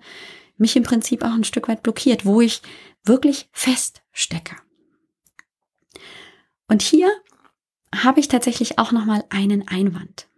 mich 0.56 0.76
im 0.76 0.82
Prinzip 0.82 1.24
auch 1.24 1.32
ein 1.32 1.44
Stück 1.44 1.68
weit 1.68 1.82
blockiert, 1.82 2.24
wo 2.24 2.40
ich 2.40 2.62
wirklich 3.04 3.48
feststecke. 3.52 4.56
Und 6.68 6.82
hier 6.82 7.10
habe 7.94 8.20
ich 8.20 8.28
tatsächlich 8.28 8.78
auch 8.78 8.92
noch 8.92 9.04
mal 9.04 9.24
einen 9.30 9.66
Einwand. 9.66 10.28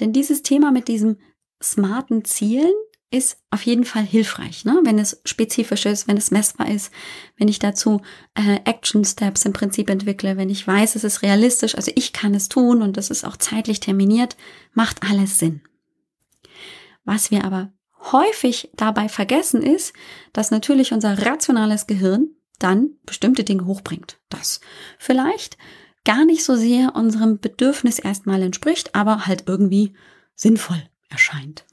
Denn 0.00 0.12
dieses 0.12 0.42
Thema 0.42 0.70
mit 0.70 0.88
diesem 0.88 1.18
smarten 1.62 2.24
Zielen 2.24 2.72
ist 3.10 3.38
auf 3.50 3.62
jeden 3.62 3.84
Fall 3.84 4.02
hilfreich, 4.02 4.64
ne? 4.64 4.80
wenn 4.82 4.98
es 4.98 5.20
spezifisch 5.24 5.86
ist, 5.86 6.08
wenn 6.08 6.16
es 6.16 6.32
messbar 6.32 6.68
ist, 6.68 6.90
wenn 7.36 7.46
ich 7.46 7.60
dazu 7.60 8.00
äh, 8.34 8.58
Action 8.64 9.04
Steps 9.04 9.44
im 9.44 9.52
Prinzip 9.52 9.88
entwickle, 9.88 10.36
wenn 10.36 10.50
ich 10.50 10.66
weiß, 10.66 10.96
es 10.96 11.04
ist 11.04 11.22
realistisch, 11.22 11.76
also 11.76 11.92
ich 11.94 12.12
kann 12.12 12.34
es 12.34 12.48
tun 12.48 12.82
und 12.82 12.96
das 12.96 13.10
ist 13.10 13.24
auch 13.24 13.36
zeitlich 13.36 13.78
terminiert, 13.78 14.36
macht 14.72 15.08
alles 15.08 15.38
Sinn. 15.38 15.62
Was 17.04 17.30
wir 17.30 17.44
aber 17.44 17.72
häufig 18.12 18.70
dabei 18.74 19.08
vergessen 19.08 19.62
ist, 19.62 19.92
dass 20.32 20.50
natürlich 20.50 20.92
unser 20.92 21.24
rationales 21.24 21.86
Gehirn 21.86 22.30
dann 22.58 22.90
bestimmte 23.06 23.44
Dinge 23.44 23.66
hochbringt. 23.66 24.18
Das 24.28 24.60
vielleicht 24.98 25.56
gar 26.04 26.24
nicht 26.24 26.44
so 26.44 26.56
sehr 26.56 26.94
unserem 26.94 27.38
Bedürfnis 27.38 27.98
erstmal 27.98 28.42
entspricht, 28.42 28.94
aber 28.94 29.26
halt 29.26 29.44
irgendwie 29.46 29.94
sinnvoll 30.34 30.82
erscheint. 31.08 31.64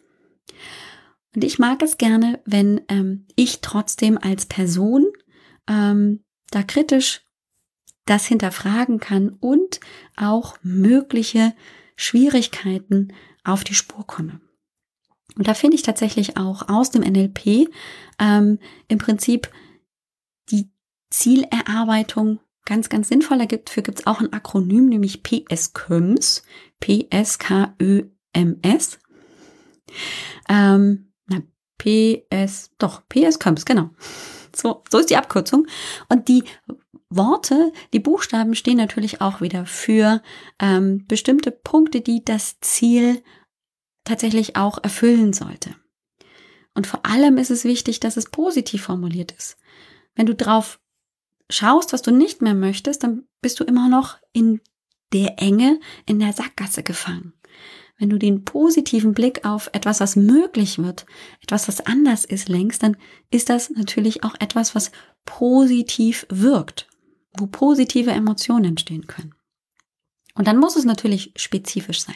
Und 1.36 1.44
ich 1.44 1.60
mag 1.60 1.82
es 1.82 1.98
gerne, 1.98 2.42
wenn 2.46 2.82
ähm, 2.90 3.26
ich 3.36 3.62
trotzdem 3.62 4.18
als 4.18 4.46
Person 4.46 5.08
ähm, 5.68 6.24
da 6.50 6.64
kritisch 6.64 7.22
das 8.06 8.26
hinterfragen 8.26 9.00
kann 9.00 9.30
und 9.30 9.80
auch 10.18 10.58
mögliche 10.64 11.54
Schwierigkeiten 11.96 13.14
auf 13.44 13.64
die 13.64 13.76
Spur 13.76 14.06
komme. 14.06 14.42
Und 15.38 15.48
da 15.48 15.54
finde 15.54 15.76
ich 15.76 15.84
tatsächlich 15.84 16.36
auch 16.38 16.68
aus 16.68 16.92
dem 16.92 17.04
NLP 17.04 17.70
ähm, 18.20 18.60
im 18.88 18.98
Prinzip 18.98 19.50
die 20.50 20.70
Zielerarbeitung 21.10 22.40
ganz, 22.66 22.90
ganz 22.90 23.08
sinnvoll. 23.08 23.40
Dafür 23.40 23.84
gibt 23.84 24.00
es 24.00 24.08
auch 24.08 24.20
ein 24.22 24.34
Akronym, 24.34 24.88
nämlich 24.88 25.24
PSKÖMS. 25.24 26.44
P-S-K-Ö-M-S. 26.80 28.10
Ähm, 30.50 31.12
na, 31.28 31.42
PS, 31.78 32.72
doch, 32.78 33.02
PSKÖMS, 33.08 33.66
genau. 33.66 33.90
So, 34.56 34.84
so 34.90 35.00
ist 35.00 35.10
die 35.10 35.18
Abkürzung. 35.18 35.68
Und 36.10 36.28
die 36.28 36.44
Worte, 37.10 37.72
die 37.94 38.00
Buchstaben 38.00 38.56
stehen 38.56 38.78
natürlich 38.78 39.22
auch 39.22 39.42
wieder 39.42 39.66
für 39.66 40.22
ähm, 40.60 41.06
bestimmte 41.08 41.52
Punkte, 41.52 42.02
die 42.02 42.24
das 42.24 42.60
Ziel 42.62 43.22
tatsächlich 44.04 44.56
auch 44.56 44.84
erfüllen 44.84 45.34
sollte. 45.34 45.76
Und 46.74 46.88
vor 46.88 47.06
allem 47.06 47.38
ist 47.38 47.52
es 47.52 47.66
wichtig, 47.66 48.00
dass 48.00 48.18
es 48.18 48.30
positiv 48.30 48.84
formuliert 48.84 49.34
ist. 49.34 49.58
Wenn 50.16 50.26
du 50.26 50.36
drauf 50.36 50.80
schaust, 51.52 51.94
was 51.94 52.02
du 52.02 52.12
nicht 52.12 52.42
mehr 52.42 52.54
möchtest, 52.54 53.04
dann 53.04 53.24
bist 53.42 53.60
du 53.60 53.64
immer 53.64 53.90
noch 53.90 54.18
in 54.34 54.62
der 55.14 55.42
Enge, 55.42 55.80
in 56.06 56.20
der 56.20 56.34
Sackgasse 56.34 56.84
gefangen. 56.84 57.34
Wenn 57.98 58.10
du 58.10 58.18
den 58.18 58.46
positiven 58.46 59.14
Blick 59.14 59.46
auf 59.46 59.70
etwas, 59.74 60.00
was 60.00 60.16
möglich 60.16 60.80
wird, 60.80 61.06
etwas, 61.42 61.68
was 61.68 61.86
anders 61.86 62.26
ist, 62.26 62.50
lenkst, 62.50 62.82
dann 62.82 62.98
ist 63.30 63.50
das 63.50 63.70
natürlich 63.70 64.24
auch 64.24 64.34
etwas, 64.40 64.74
was 64.74 64.92
positiv 65.26 66.26
wirkt, 66.30 66.88
wo 67.38 67.46
positive 67.46 68.12
Emotionen 68.12 68.66
entstehen 68.66 69.06
können. 69.06 69.36
Und 70.34 70.48
dann 70.48 70.58
muss 70.58 70.76
es 70.76 70.86
natürlich 70.86 71.34
spezifisch 71.36 72.02
sein 72.02 72.16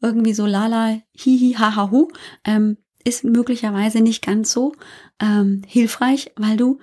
irgendwie 0.00 0.34
so 0.34 0.46
lala, 0.46 1.00
hihi, 1.12 1.54
haha, 1.54 1.90
hu, 1.90 2.08
ähm, 2.44 2.76
ist 3.04 3.24
möglicherweise 3.24 4.00
nicht 4.00 4.24
ganz 4.24 4.52
so 4.52 4.74
ähm, 5.20 5.62
hilfreich, 5.66 6.32
weil 6.36 6.56
du 6.56 6.78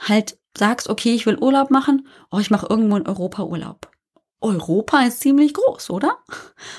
halt 0.00 0.38
sagst, 0.56 0.88
okay, 0.88 1.14
ich 1.14 1.26
will 1.26 1.38
Urlaub 1.38 1.70
machen, 1.70 2.06
oh, 2.30 2.38
ich 2.38 2.50
mache 2.50 2.66
irgendwo 2.68 2.96
in 2.96 3.06
Europa 3.06 3.44
Urlaub. 3.44 3.90
Europa 4.40 5.02
ist 5.04 5.20
ziemlich 5.20 5.54
groß, 5.54 5.90
oder? 5.90 6.18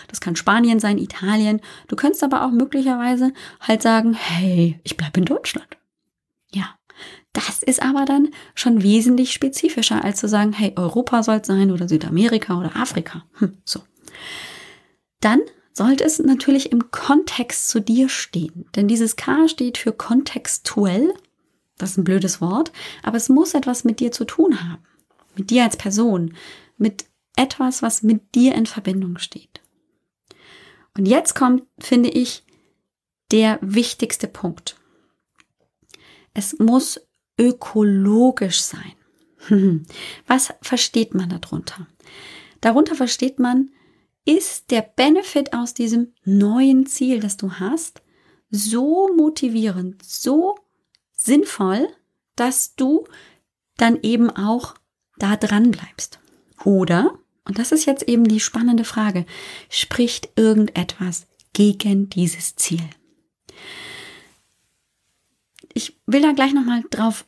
Das 0.09 0.19
kann 0.19 0.35
Spanien 0.35 0.79
sein, 0.79 0.97
Italien. 0.97 1.61
Du 1.87 1.95
könntest 1.95 2.23
aber 2.23 2.45
auch 2.45 2.51
möglicherweise 2.51 3.33
halt 3.61 3.81
sagen, 3.81 4.13
hey, 4.13 4.79
ich 4.83 4.97
bleibe 4.97 5.19
in 5.19 5.25
Deutschland. 5.25 5.77
Ja, 6.53 6.75
das 7.31 7.63
ist 7.63 7.81
aber 7.81 8.05
dann 8.05 8.29
schon 8.53 8.83
wesentlich 8.83 9.31
spezifischer, 9.31 10.03
als 10.03 10.19
zu 10.19 10.27
sagen, 10.27 10.53
hey, 10.53 10.73
Europa 10.75 11.23
soll 11.23 11.37
es 11.37 11.47
sein 11.47 11.71
oder 11.71 11.87
Südamerika 11.87 12.59
oder 12.59 12.75
Afrika. 12.75 13.23
Hm, 13.39 13.57
so. 13.63 13.79
Dann 15.19 15.39
sollte 15.71 16.03
es 16.03 16.19
natürlich 16.19 16.71
im 16.71 16.91
Kontext 16.91 17.69
zu 17.69 17.79
dir 17.79 18.09
stehen. 18.09 18.65
Denn 18.75 18.87
dieses 18.87 19.15
K 19.15 19.47
steht 19.47 19.77
für 19.77 19.91
kontextuell. 19.91 21.13
Das 21.77 21.91
ist 21.91 21.97
ein 21.97 22.03
blödes 22.03 22.41
Wort, 22.41 22.71
aber 23.01 23.17
es 23.17 23.29
muss 23.29 23.53
etwas 23.53 23.83
mit 23.83 23.99
dir 23.99 24.11
zu 24.11 24.25
tun 24.25 24.63
haben. 24.63 24.83
Mit 25.35 25.49
dir 25.49 25.63
als 25.63 25.77
Person. 25.77 26.35
Mit 26.77 27.05
etwas, 27.35 27.81
was 27.81 28.03
mit 28.03 28.35
dir 28.35 28.53
in 28.55 28.65
Verbindung 28.65 29.17
steht. 29.17 29.61
Und 30.95 31.07
jetzt 31.07 31.33
kommt, 31.33 31.63
finde 31.79 32.09
ich, 32.09 32.43
der 33.31 33.57
wichtigste 33.61 34.27
Punkt. 34.27 34.75
Es 36.33 36.59
muss 36.59 37.01
ökologisch 37.39 38.61
sein. 38.61 38.93
Was 40.27 40.53
versteht 40.61 41.13
man 41.15 41.29
darunter? 41.29 41.87
Darunter 42.61 42.95
versteht 42.95 43.39
man, 43.39 43.71
ist 44.25 44.71
der 44.71 44.81
Benefit 44.81 45.53
aus 45.53 45.73
diesem 45.73 46.13
neuen 46.23 46.85
Ziel, 46.85 47.19
das 47.19 47.35
du 47.35 47.53
hast, 47.53 48.01
so 48.49 49.09
motivierend, 49.15 50.01
so 50.03 50.55
sinnvoll, 51.25 51.87
dass 52.35 52.75
du 52.75 53.07
dann 53.77 53.99
eben 54.01 54.29
auch 54.29 54.75
da 55.17 55.35
dran 55.35 55.71
bleibst. 55.71 56.19
Oder, 56.63 57.17
und 57.45 57.59
das 57.59 57.71
ist 57.71 57.85
jetzt 57.85 58.07
eben 58.07 58.23
die 58.25 58.39
spannende 58.39 58.83
Frage, 58.83 59.25
spricht 59.69 60.29
irgendetwas 60.35 61.27
gegen 61.53 62.09
dieses 62.09 62.55
Ziel? 62.55 62.83
Ich 65.73 65.99
will 66.05 66.21
da 66.21 66.31
gleich 66.33 66.53
nochmal 66.53 66.83
drauf 66.89 67.25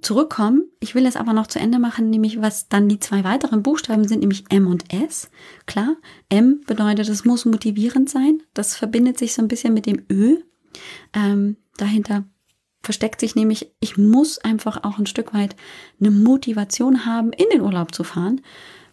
zurückkommen. 0.00 0.64
Ich 0.80 0.94
will 0.94 1.06
es 1.06 1.16
aber 1.16 1.32
noch 1.32 1.46
zu 1.46 1.58
Ende 1.58 1.78
machen, 1.78 2.10
nämlich 2.10 2.40
was 2.40 2.68
dann 2.68 2.88
die 2.88 2.98
zwei 2.98 3.24
weiteren 3.24 3.62
Buchstaben 3.62 4.06
sind, 4.06 4.20
nämlich 4.20 4.44
M 4.50 4.66
und 4.66 4.92
S. 4.92 5.30
Klar, 5.66 5.96
M 6.28 6.60
bedeutet, 6.66 7.08
es 7.08 7.24
muss 7.24 7.44
motivierend 7.44 8.08
sein. 8.08 8.42
Das 8.52 8.76
verbindet 8.76 9.18
sich 9.18 9.34
so 9.34 9.42
ein 9.42 9.48
bisschen 9.48 9.74
mit 9.74 9.86
dem 9.86 10.04
Ö. 10.10 10.38
Ähm, 11.12 11.56
dahinter 11.76 12.24
versteckt 12.84 13.20
sich 13.20 13.34
nämlich, 13.34 13.70
ich 13.80 13.96
muss 13.96 14.38
einfach 14.38 14.84
auch 14.84 14.98
ein 14.98 15.06
Stück 15.06 15.34
weit 15.34 15.56
eine 16.00 16.10
Motivation 16.10 17.06
haben, 17.06 17.32
in 17.32 17.46
den 17.52 17.62
Urlaub 17.62 17.94
zu 17.94 18.04
fahren. 18.04 18.40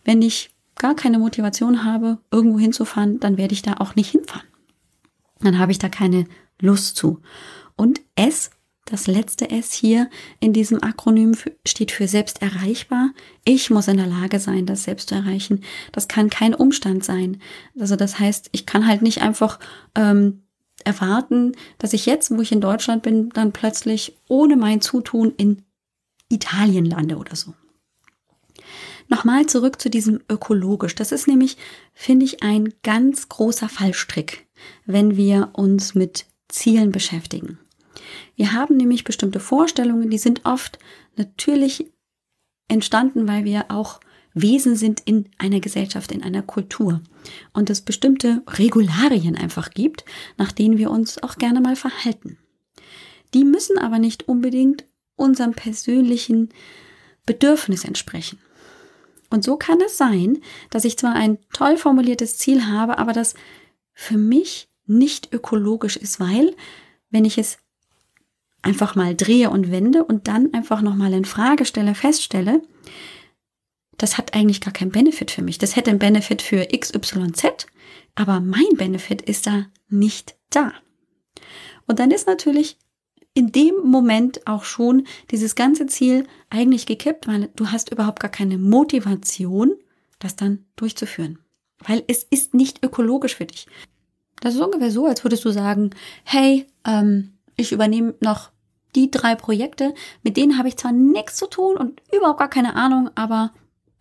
Wenn 0.03 0.21
ich 0.21 0.49
gar 0.75 0.95
keine 0.95 1.19
Motivation 1.19 1.83
habe, 1.83 2.19
irgendwo 2.31 2.59
hinzufahren, 2.59 3.19
dann 3.19 3.37
werde 3.37 3.53
ich 3.53 3.61
da 3.61 3.75
auch 3.77 3.95
nicht 3.95 4.11
hinfahren. 4.11 4.47
Dann 5.39 5.59
habe 5.59 5.71
ich 5.71 5.79
da 5.79 5.89
keine 5.89 6.25
Lust 6.59 6.95
zu. 6.95 7.21
Und 7.75 8.01
S 8.15 8.51
das 8.85 9.07
letzte 9.07 9.49
S 9.49 9.71
hier 9.71 10.09
in 10.39 10.53
diesem 10.53 10.83
Akronym 10.83 11.35
steht 11.65 11.91
für 11.91 12.07
selbst 12.07 12.41
erreichbar. 12.41 13.11
Ich 13.45 13.69
muss 13.69 13.87
in 13.87 13.97
der 13.97 14.07
Lage 14.07 14.39
sein, 14.39 14.65
das 14.65 14.83
selbst 14.83 15.09
zu 15.09 15.15
erreichen. 15.15 15.63
Das 15.91 16.07
kann 16.07 16.29
kein 16.29 16.53
Umstand 16.53 17.03
sein. 17.03 17.41
Also 17.79 17.95
das 17.95 18.19
heißt, 18.19 18.49
ich 18.51 18.65
kann 18.65 18.87
halt 18.87 19.01
nicht 19.01 19.21
einfach 19.21 19.59
ähm, 19.95 20.43
erwarten, 20.81 21.53
dass 21.77 21.93
ich 21.93 22.05
jetzt, 22.05 22.31
wo 22.31 22.41
ich 22.41 22.51
in 22.51 22.61
Deutschland 22.61 23.03
bin, 23.03 23.29
dann 23.29 23.51
plötzlich 23.51 24.17
ohne 24.27 24.55
mein 24.55 24.81
Zutun 24.81 25.33
in 25.37 25.63
Italien 26.29 26.85
lande 26.85 27.17
oder 27.17 27.35
so. 27.35 27.53
Nochmal 29.07 29.45
zurück 29.45 29.81
zu 29.81 29.89
diesem 29.89 30.21
ökologisch. 30.29 30.95
Das 30.95 31.11
ist 31.11 31.27
nämlich, 31.27 31.57
finde 31.93 32.25
ich, 32.25 32.43
ein 32.43 32.73
ganz 32.81 33.27
großer 33.27 33.67
Fallstrick, 33.67 34.47
wenn 34.85 35.17
wir 35.17 35.49
uns 35.53 35.95
mit 35.95 36.27
Zielen 36.47 36.91
beschäftigen. 36.91 37.59
Wir 38.35 38.53
haben 38.53 38.77
nämlich 38.77 39.03
bestimmte 39.03 39.39
Vorstellungen, 39.39 40.09
die 40.09 40.17
sind 40.17 40.45
oft 40.45 40.79
natürlich 41.17 41.91
entstanden, 42.69 43.27
weil 43.27 43.43
wir 43.43 43.65
auch 43.69 43.99
Wesen 44.33 44.75
sind 44.75 45.01
in 45.05 45.29
einer 45.37 45.59
Gesellschaft, 45.59 46.11
in 46.11 46.23
einer 46.23 46.41
Kultur 46.41 47.01
und 47.53 47.69
es 47.69 47.81
bestimmte 47.81 48.41
Regularien 48.47 49.35
einfach 49.35 49.71
gibt, 49.71 50.05
nach 50.37 50.51
denen 50.51 50.77
wir 50.77 50.89
uns 50.89 51.21
auch 51.21 51.35
gerne 51.35 51.61
mal 51.61 51.75
verhalten. 51.75 52.37
Die 53.33 53.43
müssen 53.43 53.77
aber 53.77 53.99
nicht 53.99 54.27
unbedingt 54.27 54.85
unserem 55.15 55.51
persönlichen 55.51 56.49
Bedürfnis 57.25 57.83
entsprechen. 57.83 58.39
Und 59.29 59.43
so 59.43 59.55
kann 59.55 59.79
es 59.81 59.97
sein, 59.97 60.39
dass 60.69 60.85
ich 60.85 60.97
zwar 60.97 61.13
ein 61.13 61.37
toll 61.53 61.77
formuliertes 61.77 62.37
Ziel 62.37 62.67
habe, 62.67 62.97
aber 62.97 63.13
das 63.13 63.35
für 63.93 64.17
mich 64.17 64.69
nicht 64.85 65.33
ökologisch 65.33 65.95
ist, 65.95 66.19
weil 66.19 66.55
wenn 67.09 67.23
ich 67.23 67.37
es 67.37 67.57
einfach 68.61 68.95
mal 68.95 69.15
drehe 69.15 69.49
und 69.49 69.71
wende 69.71 70.03
und 70.03 70.27
dann 70.27 70.53
einfach 70.53 70.81
nochmal 70.81 71.13
in 71.13 71.25
Frage 71.25 71.65
stelle, 71.65 71.95
feststelle, 71.95 72.61
das 74.01 74.17
hat 74.17 74.33
eigentlich 74.33 74.61
gar 74.61 74.73
keinen 74.73 74.91
Benefit 74.91 75.29
für 75.29 75.43
mich. 75.43 75.59
Das 75.59 75.75
hätte 75.75 75.91
einen 75.91 75.99
Benefit 75.99 76.41
für 76.41 76.65
XYZ, 76.65 77.67
aber 78.15 78.39
mein 78.39 78.75
Benefit 78.75 79.21
ist 79.21 79.45
da 79.45 79.67
nicht 79.89 80.35
da. 80.49 80.73
Und 81.85 81.99
dann 81.99 82.09
ist 82.09 82.25
natürlich 82.25 82.77
in 83.33 83.51
dem 83.51 83.75
Moment 83.85 84.45
auch 84.47 84.63
schon 84.63 85.05
dieses 85.29 85.55
ganze 85.55 85.85
Ziel 85.85 86.25
eigentlich 86.49 86.85
gekippt, 86.85 87.27
weil 87.27 87.49
du 87.55 87.67
hast 87.67 87.91
überhaupt 87.91 88.19
gar 88.19 88.31
keine 88.31 88.57
Motivation, 88.57 89.73
das 90.19 90.35
dann 90.35 90.65
durchzuführen. 90.75 91.37
Weil 91.85 92.03
es 92.07 92.23
ist 92.23 92.53
nicht 92.53 92.83
ökologisch 92.83 93.35
für 93.35 93.45
dich. 93.45 93.67
Das 94.41 94.55
ist 94.55 94.61
ungefähr 94.61 94.91
so, 94.91 95.05
als 95.05 95.23
würdest 95.23 95.45
du 95.45 95.51
sagen, 95.51 95.91
hey, 96.23 96.65
ähm, 96.85 97.33
ich 97.55 97.71
übernehme 97.71 98.15
noch 98.19 98.51
die 98.95 99.11
drei 99.11 99.35
Projekte, 99.35 99.93
mit 100.23 100.37
denen 100.37 100.57
habe 100.57 100.67
ich 100.67 100.77
zwar 100.77 100.91
nichts 100.91 101.37
zu 101.37 101.47
tun 101.47 101.77
und 101.77 102.01
überhaupt 102.11 102.39
gar 102.39 102.49
keine 102.49 102.75
Ahnung, 102.75 103.09
aber 103.15 103.51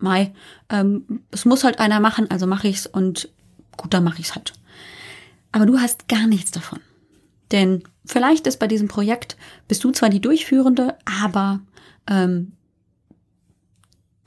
Mai, 0.01 0.33
ähm, 0.69 1.21
es 1.31 1.45
muss 1.45 1.63
halt 1.63 1.79
einer 1.79 1.99
machen, 1.99 2.29
also 2.29 2.47
mache 2.47 2.67
ich's 2.67 2.87
und 2.87 3.29
gut, 3.77 3.93
dann 3.93 4.03
mache 4.03 4.19
ich's 4.19 4.35
halt. 4.35 4.53
Aber 5.51 5.65
du 5.65 5.79
hast 5.79 6.07
gar 6.07 6.27
nichts 6.27 6.51
davon. 6.51 6.79
Denn 7.51 7.83
vielleicht 8.05 8.47
ist 8.47 8.59
bei 8.59 8.67
diesem 8.67 8.87
Projekt, 8.87 9.35
bist 9.67 9.83
du 9.83 9.91
zwar 9.91 10.09
die 10.09 10.21
Durchführende, 10.21 10.97
aber 11.21 11.59
ähm, 12.07 12.53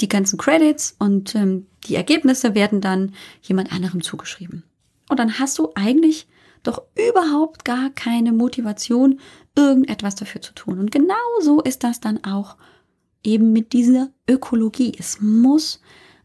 die 0.01 0.09
ganzen 0.09 0.39
Credits 0.39 0.95
und 0.99 1.35
ähm, 1.35 1.67
die 1.87 1.95
Ergebnisse 1.95 2.55
werden 2.55 2.81
dann 2.81 3.15
jemand 3.43 3.73
anderem 3.73 4.03
zugeschrieben. 4.03 4.65
Und 5.09 5.19
dann 5.19 5.39
hast 5.39 5.59
du 5.59 5.71
eigentlich 5.75 6.27
doch 6.63 6.83
überhaupt 6.97 7.65
gar 7.65 7.91
keine 7.91 8.33
Motivation, 8.33 9.21
irgendetwas 9.55 10.15
dafür 10.15 10.41
zu 10.41 10.55
tun. 10.55 10.79
Und 10.79 10.91
genau 10.91 11.15
so 11.41 11.61
ist 11.61 11.85
das 11.85 12.01
dann 12.01 12.25
auch 12.25 12.57
eben 13.25 13.53
mit 13.53 13.73
dieser 13.73 14.13
Ökologie. 14.29 14.93
Es 14.99 15.21
muss 15.21 15.81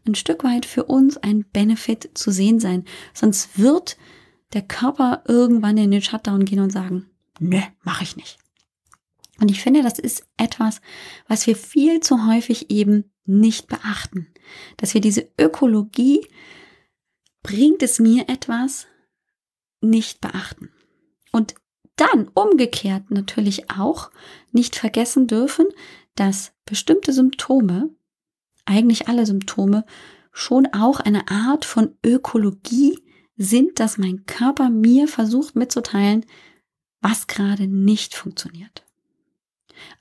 ein 0.06 0.14
Stück 0.14 0.44
weit 0.44 0.66
für 0.66 0.84
uns 0.84 1.16
ein 1.16 1.44
Benefit 1.52 2.10
zu 2.14 2.30
sehen 2.30 2.60
sein. 2.60 2.84
Sonst 3.14 3.58
wird 3.58 3.96
der 4.52 4.62
Körper 4.62 5.22
irgendwann 5.26 5.76
in 5.76 5.90
den 5.90 6.02
Shutdown 6.02 6.44
gehen 6.44 6.60
und 6.60 6.70
sagen, 6.70 7.10
ne, 7.38 7.62
mache 7.82 8.04
ich 8.04 8.16
nicht. 8.16 8.38
Und 9.40 9.50
ich 9.50 9.62
finde, 9.62 9.82
das 9.82 9.98
ist 9.98 10.26
etwas, 10.36 10.80
was 11.26 11.46
wir 11.46 11.56
viel 11.56 12.00
zu 12.00 12.26
häufig 12.26 12.70
eben 12.70 13.10
nicht 13.24 13.68
beachten. 13.68 14.28
Dass 14.76 14.94
wir 14.94 15.00
diese 15.00 15.28
Ökologie, 15.38 16.26
bringt 17.42 17.82
es 17.82 17.98
mir 17.98 18.28
etwas, 18.28 18.86
nicht 19.80 20.20
beachten. 20.20 20.70
Und 21.32 21.54
dann 21.96 22.28
umgekehrt 22.28 23.10
natürlich 23.10 23.70
auch 23.70 24.10
nicht 24.52 24.76
vergessen 24.76 25.26
dürfen, 25.26 25.66
dass 26.20 26.52
bestimmte 26.66 27.14
Symptome, 27.14 27.88
eigentlich 28.66 29.08
alle 29.08 29.24
Symptome, 29.24 29.86
schon 30.32 30.66
auch 30.66 31.00
eine 31.00 31.28
Art 31.28 31.64
von 31.64 31.96
Ökologie 32.04 32.98
sind, 33.38 33.80
dass 33.80 33.96
mein 33.96 34.26
Körper 34.26 34.68
mir 34.68 35.08
versucht 35.08 35.56
mitzuteilen, 35.56 36.26
was 37.00 37.26
gerade 37.26 37.66
nicht 37.66 38.14
funktioniert. 38.14 38.84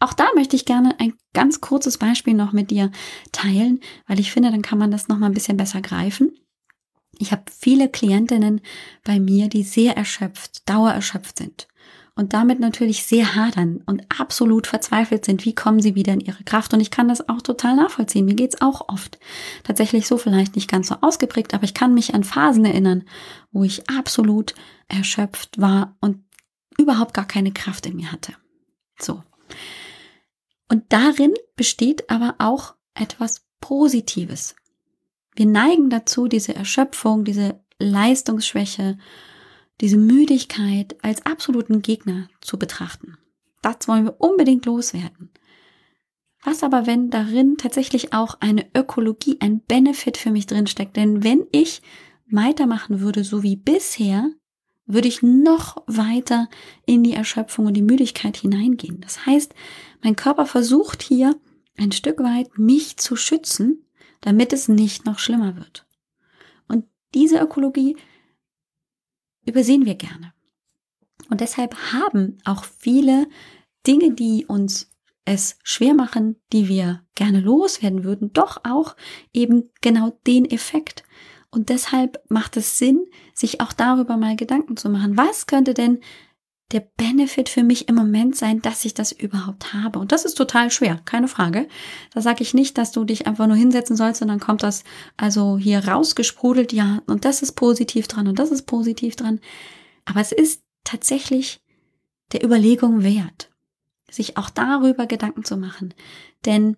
Auch 0.02 0.12
da 0.12 0.28
möchte 0.36 0.58
ich 0.58 0.66
gerne 0.66 1.00
ein 1.00 1.14
ganz 1.34 1.62
kurzes 1.62 1.98
Beispiel 1.98 2.34
noch 2.34 2.52
mit 2.52 2.70
dir 2.70 2.92
teilen, 3.32 3.80
weil 4.06 4.20
ich 4.20 4.34
finde, 4.34 4.52
dann 4.52 4.62
kann 4.62 4.78
man 4.78 4.92
das 4.92 5.08
noch 5.08 5.18
mal 5.18 5.28
ein 5.28 5.34
bisschen 5.34 5.56
besser 5.56 5.82
greifen. 5.82 6.34
Ich 7.18 7.32
habe 7.32 7.44
viele 7.50 7.88
Klientinnen 7.88 8.60
bei 9.06 9.22
mir, 9.22 9.48
die 9.48 9.64
sehr 9.64 9.96
erschöpft, 9.96 10.68
dauererschöpft 10.68 11.38
sind 11.38 11.70
und 12.20 12.34
damit 12.34 12.60
natürlich 12.60 13.06
sehr 13.06 13.36
hadern 13.36 13.82
und 13.86 14.04
absolut 14.20 14.68
verzweifelt 14.68 15.24
sind. 15.24 15.46
Wie 15.46 15.56
kommen 15.56 15.82
sie 15.82 15.96
wieder 15.96 16.12
in 16.12 16.20
ihre 16.20 16.44
Kraft? 16.44 16.74
Und 16.74 16.82
ich 16.82 16.92
kann 16.92 17.08
das 17.08 17.30
auch 17.30 17.42
total 17.42 17.78
nachvollziehen. 17.78 18.26
Mir 18.26 18.36
geht's 18.36 18.60
auch 18.60 18.90
oft. 18.90 19.18
Tatsächlich 19.64 20.06
so 20.06 20.18
vielleicht 20.18 20.58
nicht 20.58 20.70
ganz 20.70 20.90
so 20.90 20.96
ausgeprägt, 21.00 21.54
aber 21.54 21.64
ich 21.64 21.74
kann 21.74 21.94
mich 21.94 22.14
an 22.14 22.26
Phasen 22.26 22.66
erinnern, 22.66 23.06
wo 23.54 23.64
ich 23.64 23.90
absolut 23.90 24.54
erschöpft 24.90 25.62
war 25.62 25.96
und 26.02 26.22
überhaupt 26.78 27.14
gar 27.14 27.26
keine 27.26 27.54
Kraft 27.54 27.86
in 27.86 27.96
mir 27.96 28.12
hatte. 28.12 28.34
So. 29.00 29.24
Und 30.68 30.92
darin 30.92 31.34
besteht 31.56 32.10
aber 32.10 32.36
auch 32.40 32.76
etwas 32.96 33.46
Positives. 33.62 34.58
Wir 35.38 35.46
neigen 35.46 35.90
dazu, 35.90 36.28
diese 36.28 36.54
Erschöpfung, 36.54 37.24
diese 37.24 37.62
Leistungsschwäche, 37.80 38.98
diese 39.82 39.98
Müdigkeit 39.98 40.96
als 41.02 41.26
absoluten 41.26 41.82
Gegner 41.82 42.30
zu 42.42 42.60
betrachten. 42.60 43.18
Das 43.62 43.88
wollen 43.88 44.06
wir 44.06 44.20
unbedingt 44.20 44.66
loswerden. 44.66 45.30
Was 46.44 46.64
aber, 46.64 46.88
wenn 46.88 47.10
darin 47.10 47.58
tatsächlich 47.58 48.14
auch 48.14 48.36
eine 48.40 48.66
Ökologie, 48.74 49.38
ein 49.42 49.62
Benefit 49.62 50.18
für 50.18 50.32
mich 50.32 50.48
drinsteckt? 50.48 50.96
Denn 50.96 51.24
wenn 51.24 51.46
ich 51.52 51.82
weitermachen 52.32 53.02
würde, 53.02 53.24
so 53.24 53.44
wie 53.44 53.58
bisher, 53.58 54.32
würde 54.86 55.08
ich 55.08 55.22
noch 55.22 55.84
weiter 55.86 56.50
in 56.86 57.04
die 57.04 57.14
Erschöpfung 57.14 57.68
und 57.68 57.74
die 57.74 57.84
Müdigkeit 57.84 58.38
hineingehen. 58.38 59.02
Das 59.02 59.26
heißt, 59.26 59.54
mein 60.02 60.16
Körper 60.16 60.46
versucht 60.46 61.04
hier 61.04 61.36
ein 61.78 61.92
Stück 61.92 62.20
weit 62.20 62.58
mich 62.58 62.98
zu 62.98 63.16
schützen, 63.16 63.86
damit 64.22 64.52
es 64.52 64.68
nicht 64.68 65.06
noch 65.06 65.20
schlimmer 65.20 65.58
wird. 65.58 65.86
Und 66.68 66.86
diese 67.14 67.40
Ökologie 67.40 67.98
übersehen 69.50 69.86
wir 69.86 69.96
gerne. 69.96 70.34
Und 71.30 71.42
deshalb 71.42 71.76
haben 71.94 72.38
auch 72.46 72.64
viele 72.64 73.28
Dinge, 73.86 74.14
die 74.14 74.46
uns 74.48 74.90
es 75.26 75.60
schwer 75.64 75.94
machen, 75.94 76.38
die 76.52 76.68
wir 76.68 77.04
gerne 77.14 77.40
loswerden 77.40 78.04
würden, 78.04 78.34
doch 78.34 78.62
auch 78.64 78.96
eben 79.32 79.70
genau 79.82 80.18
den 80.26 80.46
Effekt. 80.46 81.04
Und 81.52 81.70
deshalb 81.70 82.20
macht 82.30 82.58
es 82.58 82.78
Sinn, 82.78 83.06
sich 83.34 83.62
auch 83.62 83.74
darüber 83.74 84.18
mal 84.18 84.36
Gedanken 84.36 84.76
zu 84.76 84.90
machen. 84.90 85.18
Was 85.18 85.46
könnte 85.46 85.74
denn 85.74 86.00
der 86.72 86.82
Benefit 86.98 87.50
für 87.50 87.64
mich 87.64 87.88
im 87.88 87.96
Moment 87.96 88.36
sein, 88.36 88.62
dass 88.62 88.86
ich 88.86 88.94
das 88.94 89.12
überhaupt 89.12 89.74
habe? 89.74 90.00
Und 90.00 90.12
das 90.12 90.26
ist 90.26 90.36
total 90.36 90.70
schwer, 90.72 91.02
keine 91.06 91.28
Frage. 91.28 91.68
Da 92.14 92.22
sage 92.22 92.44
ich 92.44 92.54
nicht, 92.54 92.78
dass 92.78 92.92
du 92.92 93.04
dich 93.06 93.28
einfach 93.28 93.48
nur 93.48 93.56
hinsetzen 93.56 93.96
sollst 93.96 94.22
und 94.22 94.28
dann 94.28 94.40
kommt 94.40 94.64
das 94.64 94.84
also 95.18 95.58
hier 95.58 95.88
rausgesprudelt, 95.88 96.74
ja, 96.74 97.02
und 97.08 97.26
das 97.26 97.42
ist 97.42 97.54
positiv 97.54 98.08
dran 98.08 98.28
und 98.28 98.40
das 98.40 98.52
ist 98.52 98.64
positiv 98.64 99.16
dran. 99.16 99.40
Aber 100.06 100.22
es 100.22 100.32
ist 100.32 100.62
tatsächlich 100.84 101.62
der 102.32 102.44
Überlegung 102.44 103.04
wert, 103.04 103.52
sich 104.10 104.38
auch 104.38 104.50
darüber 104.50 105.08
Gedanken 105.08 105.44
zu 105.44 105.58
machen. 105.58 105.94
Denn 106.46 106.78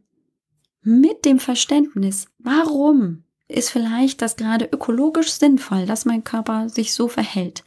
mit 0.81 1.25
dem 1.25 1.39
Verständnis, 1.39 2.27
warum 2.39 3.23
ist 3.51 3.69
vielleicht 3.69 4.21
das 4.21 4.35
gerade 4.35 4.65
ökologisch 4.71 5.31
sinnvoll, 5.31 5.85
dass 5.85 6.05
mein 6.05 6.23
Körper 6.23 6.69
sich 6.69 6.93
so 6.93 7.07
verhält. 7.07 7.63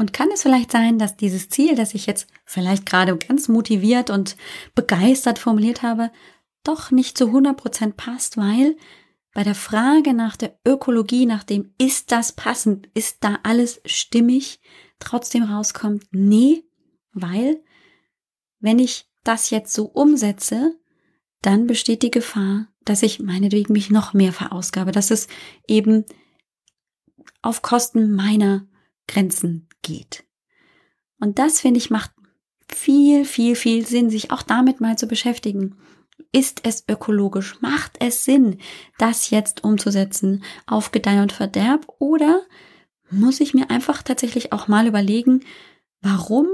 Und 0.00 0.14
kann 0.14 0.30
es 0.32 0.40
vielleicht 0.40 0.72
sein, 0.72 0.98
dass 0.98 1.18
dieses 1.18 1.50
Ziel, 1.50 1.74
das 1.74 1.92
ich 1.92 2.06
jetzt 2.06 2.26
vielleicht 2.46 2.86
gerade 2.86 3.14
ganz 3.18 3.48
motiviert 3.48 4.08
und 4.08 4.34
begeistert 4.74 5.38
formuliert 5.38 5.82
habe, 5.82 6.10
doch 6.64 6.90
nicht 6.90 7.18
zu 7.18 7.26
100 7.26 7.54
Prozent 7.54 7.98
passt, 7.98 8.38
weil 8.38 8.78
bei 9.34 9.44
der 9.44 9.54
Frage 9.54 10.14
nach 10.14 10.38
der 10.38 10.58
Ökologie, 10.66 11.26
nach 11.26 11.44
dem, 11.44 11.74
ist 11.76 12.12
das 12.12 12.32
passend, 12.32 12.88
ist 12.94 13.18
da 13.20 13.40
alles 13.42 13.82
stimmig, 13.84 14.62
trotzdem 15.00 15.42
rauskommt, 15.42 16.04
nee, 16.12 16.64
weil 17.12 17.62
wenn 18.58 18.78
ich 18.78 19.04
das 19.22 19.50
jetzt 19.50 19.74
so 19.74 19.84
umsetze, 19.84 20.80
dann 21.42 21.66
besteht 21.66 22.02
die 22.02 22.10
Gefahr, 22.10 22.68
dass 22.86 23.02
ich 23.02 23.20
meinetwegen 23.20 23.74
mich 23.74 23.90
noch 23.90 24.14
mehr 24.14 24.32
verausgabe, 24.32 24.92
dass 24.92 25.10
es 25.10 25.28
eben 25.68 26.06
auf 27.42 27.60
Kosten 27.60 28.14
meiner 28.14 28.66
Grenzen 29.10 29.68
geht. 29.82 30.24
Und 31.18 31.38
das, 31.38 31.60
finde 31.60 31.78
ich, 31.78 31.90
macht 31.90 32.12
viel, 32.72 33.24
viel, 33.24 33.56
viel 33.56 33.86
Sinn, 33.86 34.08
sich 34.08 34.30
auch 34.30 34.42
damit 34.42 34.80
mal 34.80 34.96
zu 34.96 35.06
beschäftigen. 35.06 35.76
Ist 36.32 36.60
es 36.64 36.84
ökologisch? 36.88 37.60
Macht 37.60 37.96
es 37.98 38.24
Sinn, 38.24 38.58
das 38.98 39.30
jetzt 39.30 39.64
umzusetzen 39.64 40.44
auf 40.66 40.92
Gedeih 40.92 41.22
und 41.22 41.32
Verderb? 41.32 41.86
Oder 41.98 42.42
muss 43.10 43.40
ich 43.40 43.52
mir 43.52 43.68
einfach 43.70 44.02
tatsächlich 44.02 44.52
auch 44.52 44.68
mal 44.68 44.86
überlegen, 44.86 45.44
warum 46.00 46.46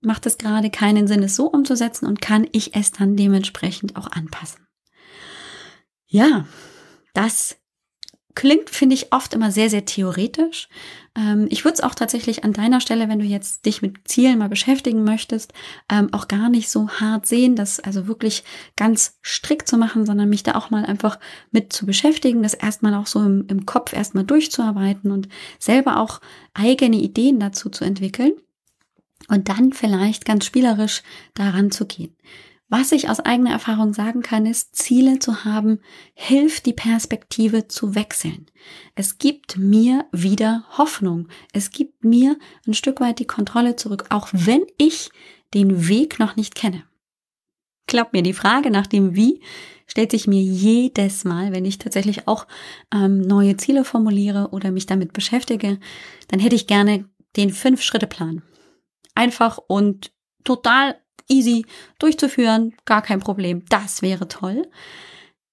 macht 0.00 0.26
es 0.26 0.36
gerade 0.36 0.70
keinen 0.70 1.06
Sinn, 1.06 1.22
es 1.22 1.36
so 1.36 1.46
umzusetzen 1.46 2.06
und 2.06 2.20
kann 2.20 2.46
ich 2.50 2.74
es 2.74 2.90
dann 2.90 3.16
dementsprechend 3.16 3.96
auch 3.96 4.10
anpassen? 4.10 4.66
Ja, 6.06 6.46
das 7.14 7.56
klingt, 8.34 8.70
finde 8.70 8.94
ich, 8.94 9.12
oft 9.12 9.34
immer 9.34 9.50
sehr, 9.50 9.70
sehr 9.70 9.84
theoretisch. 9.84 10.68
Ähm, 11.16 11.46
ich 11.50 11.64
würde 11.64 11.74
es 11.74 11.82
auch 11.82 11.94
tatsächlich 11.94 12.44
an 12.44 12.52
deiner 12.52 12.80
Stelle, 12.80 13.08
wenn 13.08 13.20
du 13.20 13.24
jetzt 13.24 13.66
dich 13.66 13.82
mit 13.82 14.08
Zielen 14.08 14.38
mal 14.38 14.48
beschäftigen 14.48 15.04
möchtest, 15.04 15.52
ähm, 15.90 16.12
auch 16.12 16.28
gar 16.28 16.48
nicht 16.48 16.68
so 16.68 16.88
hart 16.88 17.26
sehen, 17.26 17.54
das 17.56 17.80
also 17.80 18.06
wirklich 18.06 18.44
ganz 18.76 19.18
strikt 19.22 19.68
zu 19.68 19.76
machen, 19.76 20.06
sondern 20.06 20.28
mich 20.28 20.42
da 20.42 20.56
auch 20.56 20.70
mal 20.70 20.84
einfach 20.84 21.18
mit 21.52 21.72
zu 21.72 21.86
beschäftigen, 21.86 22.42
das 22.42 22.54
erstmal 22.54 22.94
auch 22.94 23.06
so 23.06 23.20
im, 23.22 23.46
im 23.48 23.66
Kopf 23.66 23.92
erstmal 23.92 24.24
durchzuarbeiten 24.24 25.12
und 25.12 25.28
selber 25.58 26.00
auch 26.00 26.20
eigene 26.54 26.96
Ideen 26.96 27.38
dazu 27.38 27.70
zu 27.70 27.84
entwickeln 27.84 28.32
und 29.28 29.48
dann 29.48 29.72
vielleicht 29.72 30.24
ganz 30.24 30.44
spielerisch 30.44 31.02
daran 31.34 31.70
zu 31.70 31.86
gehen. 31.86 32.16
Was 32.68 32.92
ich 32.92 33.10
aus 33.10 33.20
eigener 33.20 33.50
Erfahrung 33.50 33.92
sagen 33.92 34.22
kann, 34.22 34.46
ist, 34.46 34.74
Ziele 34.74 35.18
zu 35.18 35.44
haben, 35.44 35.80
hilft 36.14 36.64
die 36.66 36.72
Perspektive 36.72 37.68
zu 37.68 37.94
wechseln. 37.94 38.46
Es 38.94 39.18
gibt 39.18 39.58
mir 39.58 40.06
wieder 40.12 40.64
Hoffnung. 40.78 41.28
Es 41.52 41.70
gibt 41.70 42.04
mir 42.04 42.38
ein 42.66 42.74
Stück 42.74 43.00
weit 43.00 43.18
die 43.18 43.26
Kontrolle 43.26 43.76
zurück, 43.76 44.06
auch 44.08 44.28
wenn 44.32 44.64
ich 44.78 45.10
den 45.52 45.88
Weg 45.88 46.18
noch 46.18 46.36
nicht 46.36 46.54
kenne. 46.54 46.84
Glaub 47.86 48.14
mir, 48.14 48.22
die 48.22 48.32
Frage 48.32 48.70
nach 48.70 48.86
dem 48.86 49.14
Wie 49.14 49.42
stellt 49.86 50.10
sich 50.10 50.26
mir 50.26 50.40
jedes 50.40 51.24
Mal, 51.24 51.52
wenn 51.52 51.66
ich 51.66 51.76
tatsächlich 51.76 52.26
auch 52.26 52.46
ähm, 52.92 53.20
neue 53.20 53.58
Ziele 53.58 53.84
formuliere 53.84 54.48
oder 54.52 54.70
mich 54.70 54.86
damit 54.86 55.12
beschäftige, 55.12 55.78
dann 56.28 56.40
hätte 56.40 56.56
ich 56.56 56.66
gerne 56.66 57.08
den 57.36 57.50
Fünf-Schritte-Plan. 57.50 58.42
Einfach 59.14 59.58
und 59.58 60.12
total 60.44 60.96
easy 61.28 61.66
durchzuführen, 61.98 62.74
gar 62.84 63.02
kein 63.02 63.20
Problem. 63.20 63.64
Das 63.68 64.02
wäre 64.02 64.28
toll. 64.28 64.68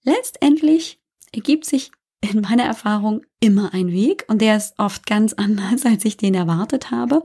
Letztendlich 0.04 1.00
ergibt 1.34 1.66
sich 1.66 1.92
in 2.22 2.42
meiner 2.42 2.64
Erfahrung 2.64 3.22
immer 3.40 3.74
ein 3.74 3.92
Weg 3.92 4.26
und 4.28 4.42
der 4.42 4.58
ist 4.58 4.78
oft 4.78 5.06
ganz 5.06 5.34
anders, 5.38 5.86
als 5.86 6.06
ich 6.06 6.18
den 6.18 6.36
erwartet 6.36 6.92
habe, 6.92 7.24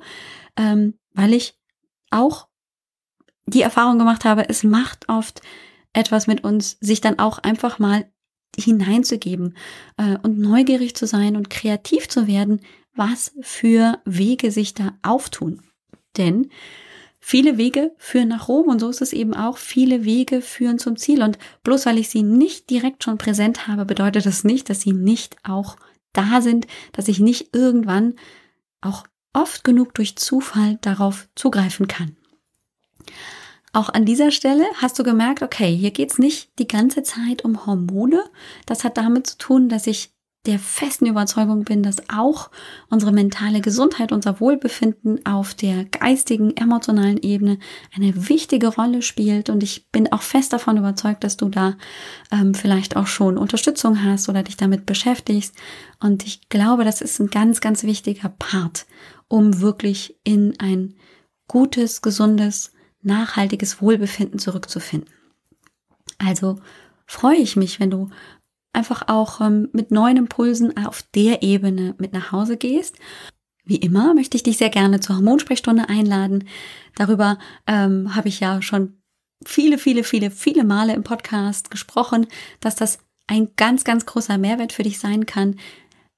ähm, 0.57 0.95
weil 1.13 1.33
ich 1.33 1.59
auch 2.11 2.49
die 3.47 3.63
Erfahrung 3.63 3.99
gemacht 3.99 4.25
habe, 4.25 4.49
es 4.49 4.65
macht 4.65 5.09
oft 5.09 5.41
etwas 5.93 6.27
mit 6.27 6.45
uns, 6.45 6.79
sich 6.81 7.01
dann 7.01 7.19
auch 7.19 7.39
einfach 7.39 7.79
mal 7.79 8.11
hineinzugeben 8.59 9.57
äh, 9.97 10.19
und 10.23 10.39
neugierig 10.39 10.97
zu 10.97 11.07
sein 11.07 11.37
und 11.37 11.51
kreativ 11.51 12.09
zu 12.09 12.27
werden, 12.27 12.61
was 12.95 13.33
für 13.43 14.01
Wege 14.05 14.51
sich 14.51 14.75
da 14.75 14.95
auftun. 15.03 15.63
Denn 16.17 16.51
viele 17.29 17.59
Wege 17.59 17.93
führen 17.99 18.29
nach 18.29 18.47
Rom 18.47 18.69
und 18.69 18.79
so 18.79 18.89
ist 18.89 19.03
es 19.03 19.13
eben 19.13 19.35
auch. 19.35 19.59
Viele 19.59 20.05
Wege 20.05 20.41
führen 20.41 20.79
zum 20.79 20.97
Ziel 20.97 21.25
und 21.25 21.39
bloß 21.65 21.85
weil 21.85 21.99
ich 21.99 22.09
sie 22.09 22.23
nicht 22.23 22.71
direkt 22.71 23.03
schon 23.03 23.19
präsent 23.19 23.67
habe, 23.67 23.85
bedeutet 23.85 24.27
das 24.27 24.45
nicht, 24.45 24.71
dass 24.71 24.83
sie 24.83 24.93
nicht 24.93 25.37
auch 25.43 25.75
da 26.13 26.41
sind, 26.41 26.69
dass 26.93 27.09
ich 27.09 27.19
nicht 27.19 27.53
irgendwann 27.53 28.15
auch 28.81 29.09
oft 29.33 29.65
genug 29.65 29.93
durch 29.95 30.15
Zufall 30.15 30.79
darauf 30.83 31.29
zugreifen 31.35 31.89
kann. 31.89 32.17
Auch 33.73 33.89
an 33.89 34.05
dieser 34.05 34.31
Stelle 34.31 34.65
hast 34.77 34.97
du 34.97 35.03
gemerkt, 35.03 35.43
okay, 35.43 35.75
hier 35.77 35.91
geht's 35.91 36.21
nicht 36.21 36.57
die 36.61 36.69
ganze 36.69 37.03
Zeit 37.03 37.45
um 37.45 37.67
Hormone. 37.67 38.23
Das 38.67 38.85
hat 38.85 38.99
damit 38.99 39.27
zu 39.27 39.39
tun, 39.39 39.69
dass 39.69 39.89
ich 39.89 40.13
der 40.47 40.59
festen 40.59 41.07
Überzeugung 41.07 41.65
bin, 41.65 41.83
dass 41.83 42.09
auch 42.09 42.51
unsere 42.89 43.13
mentale 43.13 43.61
Gesundheit, 43.61 44.13
unser 44.13 44.41
Wohlbefinden 44.41 45.25
auf 45.27 45.55
der 45.55 45.85
geistigen, 45.85 46.57
emotionalen 46.57 47.19
Ebene 47.19 47.59
eine 47.95 48.29
wichtige 48.29 48.69
Rolle 48.69 49.03
spielt. 49.03 49.51
Und 49.51 49.63
ich 49.63 49.91
bin 49.91 50.13
auch 50.13 50.23
fest 50.23 50.53
davon 50.53 50.77
überzeugt, 50.77 51.25
dass 51.25 51.37
du 51.37 51.49
da 51.49 51.77
ähm, 52.31 52.55
vielleicht 52.55 52.97
auch 52.97 53.07
schon 53.07 53.39
Unterstützung 53.39 54.03
hast 54.05 54.29
oder 54.29 54.43
dich 54.43 54.57
damit 54.57 54.87
beschäftigst. 54.87 55.55
Und 56.01 56.25
ich 56.25 56.49
glaube, 56.49 56.85
das 56.85 57.01
ist 57.01 57.19
ein 57.21 57.29
ganz, 57.29 57.61
ganz 57.61 57.83
wichtiger 57.83 58.29
Part, 58.29 58.87
um 59.29 59.61
wirklich 59.61 60.17
in 60.25 60.55
ein 60.61 60.95
gutes, 61.49 62.03
gesundes, 62.03 62.73
nachhaltiges 63.03 63.81
Wohlbefinden 63.81 64.39
zurückzufinden. 64.39 65.11
Also 66.19 66.59
freue 67.07 67.37
ich 67.37 67.57
mich, 67.57 67.81
wenn 67.81 67.91
du 67.91 68.11
einfach 68.77 69.09
auch 69.09 69.41
ähm, 69.41 69.69
mit 69.73 69.91
neuen 69.91 70.17
Impulsen 70.17 70.77
auf 70.77 71.03
der 71.15 71.43
Ebene 71.43 71.95
mit 71.99 72.13
nach 72.13 72.31
Hause 72.33 72.57
gehst. 72.57 72.97
Wie 73.65 73.77
immer 73.77 74.15
möchte 74.15 74.37
ich 74.37 74.45
dich 74.45 74.59
sehr 74.59 74.71
gerne 74.71 75.01
zur 75.01 75.17
Hormonsprechstunde 75.17 75.89
einladen. 75.89 76.45
Darüber 76.95 77.39
ähm, 77.67 78.15
habe 78.15 78.29
ich 78.29 78.39
ja 78.39 78.63
schon 78.63 79.03
viele, 79.45 79.79
viele, 79.79 80.05
viele, 80.05 80.31
viele 80.31 80.63
Male 80.65 80.95
im 80.95 81.03
Podcast 81.03 81.71
gesprochen, 81.71 82.27
dass 82.61 82.77
das 82.77 82.99
ein 83.27 83.49
ganz, 83.57 83.83
ganz 83.83 84.07
großer 84.07 84.39
Mehrwert 84.39 84.73
für 84.73 84.85
dich 84.85 85.01
sein 85.01 85.27
kann, 85.27 85.57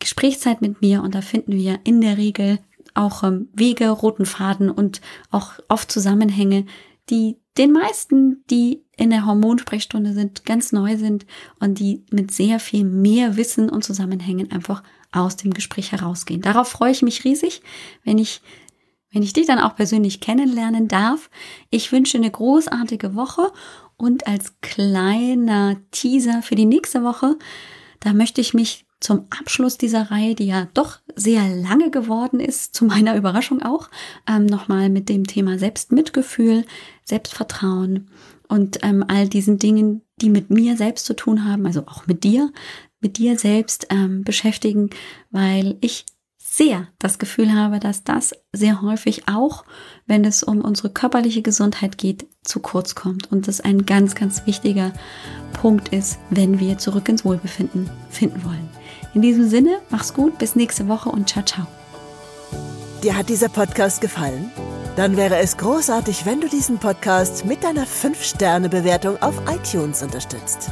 Gesprächszeit 0.00 0.60
mit 0.60 0.82
mir 0.82 1.00
und 1.02 1.14
da 1.14 1.20
finden 1.20 1.52
wir 1.52 1.78
in 1.84 2.00
der 2.00 2.18
Regel 2.18 2.58
auch 2.96 3.22
ähm, 3.22 3.48
Wege, 3.52 3.90
roten 3.90 4.26
Faden 4.26 4.70
und 4.70 5.00
auch 5.30 5.52
oft 5.68 5.90
Zusammenhänge, 5.90 6.66
die 7.10 7.38
den 7.56 7.72
meisten, 7.72 8.44
die 8.50 8.84
in 8.96 9.10
der 9.10 9.26
Hormonsprechstunde 9.26 10.12
sind, 10.12 10.44
ganz 10.44 10.72
neu 10.72 10.96
sind 10.96 11.26
und 11.60 11.78
die 11.78 12.04
mit 12.10 12.30
sehr 12.30 12.60
viel 12.60 12.84
mehr 12.84 13.36
Wissen 13.36 13.70
und 13.70 13.84
Zusammenhängen 13.84 14.50
einfach 14.50 14.82
aus 15.12 15.36
dem 15.36 15.54
Gespräch 15.54 15.92
herausgehen. 15.92 16.42
Darauf 16.42 16.68
freue 16.68 16.92
ich 16.92 17.02
mich 17.02 17.24
riesig, 17.24 17.62
wenn 18.04 18.18
ich 18.18 18.42
wenn 19.12 19.22
ich 19.22 19.32
dich 19.32 19.46
dann 19.46 19.60
auch 19.60 19.76
persönlich 19.76 20.20
kennenlernen 20.20 20.88
darf. 20.88 21.30
Ich 21.70 21.90
wünsche 21.90 22.18
eine 22.18 22.30
großartige 22.30 23.14
Woche 23.14 23.50
und 23.96 24.26
als 24.26 24.60
kleiner 24.60 25.76
Teaser 25.90 26.42
für 26.42 26.54
die 26.54 26.66
nächste 26.66 27.02
Woche, 27.02 27.38
da 28.00 28.12
möchte 28.12 28.40
ich 28.40 28.52
mich 28.52 28.85
zum 29.00 29.26
Abschluss 29.38 29.78
dieser 29.78 30.10
Reihe, 30.10 30.34
die 30.34 30.46
ja 30.46 30.68
doch 30.74 30.98
sehr 31.14 31.48
lange 31.48 31.90
geworden 31.90 32.40
ist, 32.40 32.74
zu 32.74 32.84
meiner 32.84 33.16
Überraschung 33.16 33.62
auch, 33.62 33.90
ähm, 34.28 34.46
nochmal 34.46 34.88
mit 34.88 35.08
dem 35.08 35.26
Thema 35.26 35.58
Selbstmitgefühl, 35.58 36.64
Selbstvertrauen 37.04 38.10
und 38.48 38.78
ähm, 38.82 39.04
all 39.06 39.28
diesen 39.28 39.58
Dingen, 39.58 40.02
die 40.20 40.30
mit 40.30 40.50
mir 40.50 40.76
selbst 40.76 41.04
zu 41.06 41.14
tun 41.14 41.44
haben, 41.44 41.66
also 41.66 41.82
auch 41.86 42.06
mit 42.06 42.24
dir, 42.24 42.52
mit 43.00 43.18
dir 43.18 43.38
selbst 43.38 43.88
ähm, 43.90 44.24
beschäftigen, 44.24 44.90
weil 45.30 45.76
ich 45.80 46.06
sehr 46.38 46.88
das 46.98 47.18
Gefühl 47.18 47.52
habe, 47.52 47.80
dass 47.80 48.02
das 48.02 48.32
sehr 48.52 48.80
häufig 48.80 49.28
auch, 49.28 49.64
wenn 50.06 50.24
es 50.24 50.42
um 50.42 50.62
unsere 50.62 50.90
körperliche 50.90 51.42
Gesundheit 51.42 51.98
geht, 51.98 52.26
zu 52.44 52.60
kurz 52.60 52.94
kommt 52.94 53.30
und 53.30 53.46
das 53.46 53.60
ein 53.60 53.84
ganz, 53.84 54.14
ganz 54.14 54.46
wichtiger 54.46 54.92
Punkt 55.52 55.88
ist, 55.88 56.18
wenn 56.30 56.58
wir 56.58 56.78
zurück 56.78 57.08
ins 57.08 57.24
Wohlbefinden 57.24 57.90
finden 58.08 58.42
wollen. 58.44 58.75
In 59.16 59.22
diesem 59.22 59.48
Sinne, 59.48 59.80
mach's 59.88 60.12
gut, 60.12 60.36
bis 60.36 60.56
nächste 60.56 60.88
Woche 60.88 61.08
und 61.08 61.26
ciao, 61.26 61.42
ciao. 61.42 61.66
Dir 63.02 63.16
hat 63.16 63.30
dieser 63.30 63.48
Podcast 63.48 64.02
gefallen? 64.02 64.50
Dann 64.94 65.16
wäre 65.16 65.38
es 65.38 65.56
großartig, 65.56 66.26
wenn 66.26 66.42
du 66.42 66.50
diesen 66.50 66.76
Podcast 66.76 67.46
mit 67.46 67.64
deiner 67.64 67.86
5-Sterne-Bewertung 67.86 69.16
auf 69.22 69.40
iTunes 69.48 70.02
unterstützt. 70.02 70.70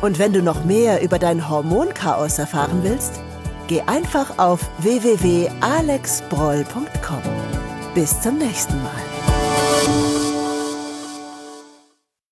Und 0.00 0.18
wenn 0.18 0.32
du 0.32 0.42
noch 0.42 0.64
mehr 0.64 1.00
über 1.00 1.20
dein 1.20 1.48
Hormonchaos 1.48 2.40
erfahren 2.40 2.80
willst, 2.82 3.20
geh 3.68 3.82
einfach 3.82 4.36
auf 4.36 4.68
www.alexbroll.com. 4.78 7.22
Bis 7.94 8.20
zum 8.20 8.38
nächsten 8.38 8.82
Mal. 8.82 9.15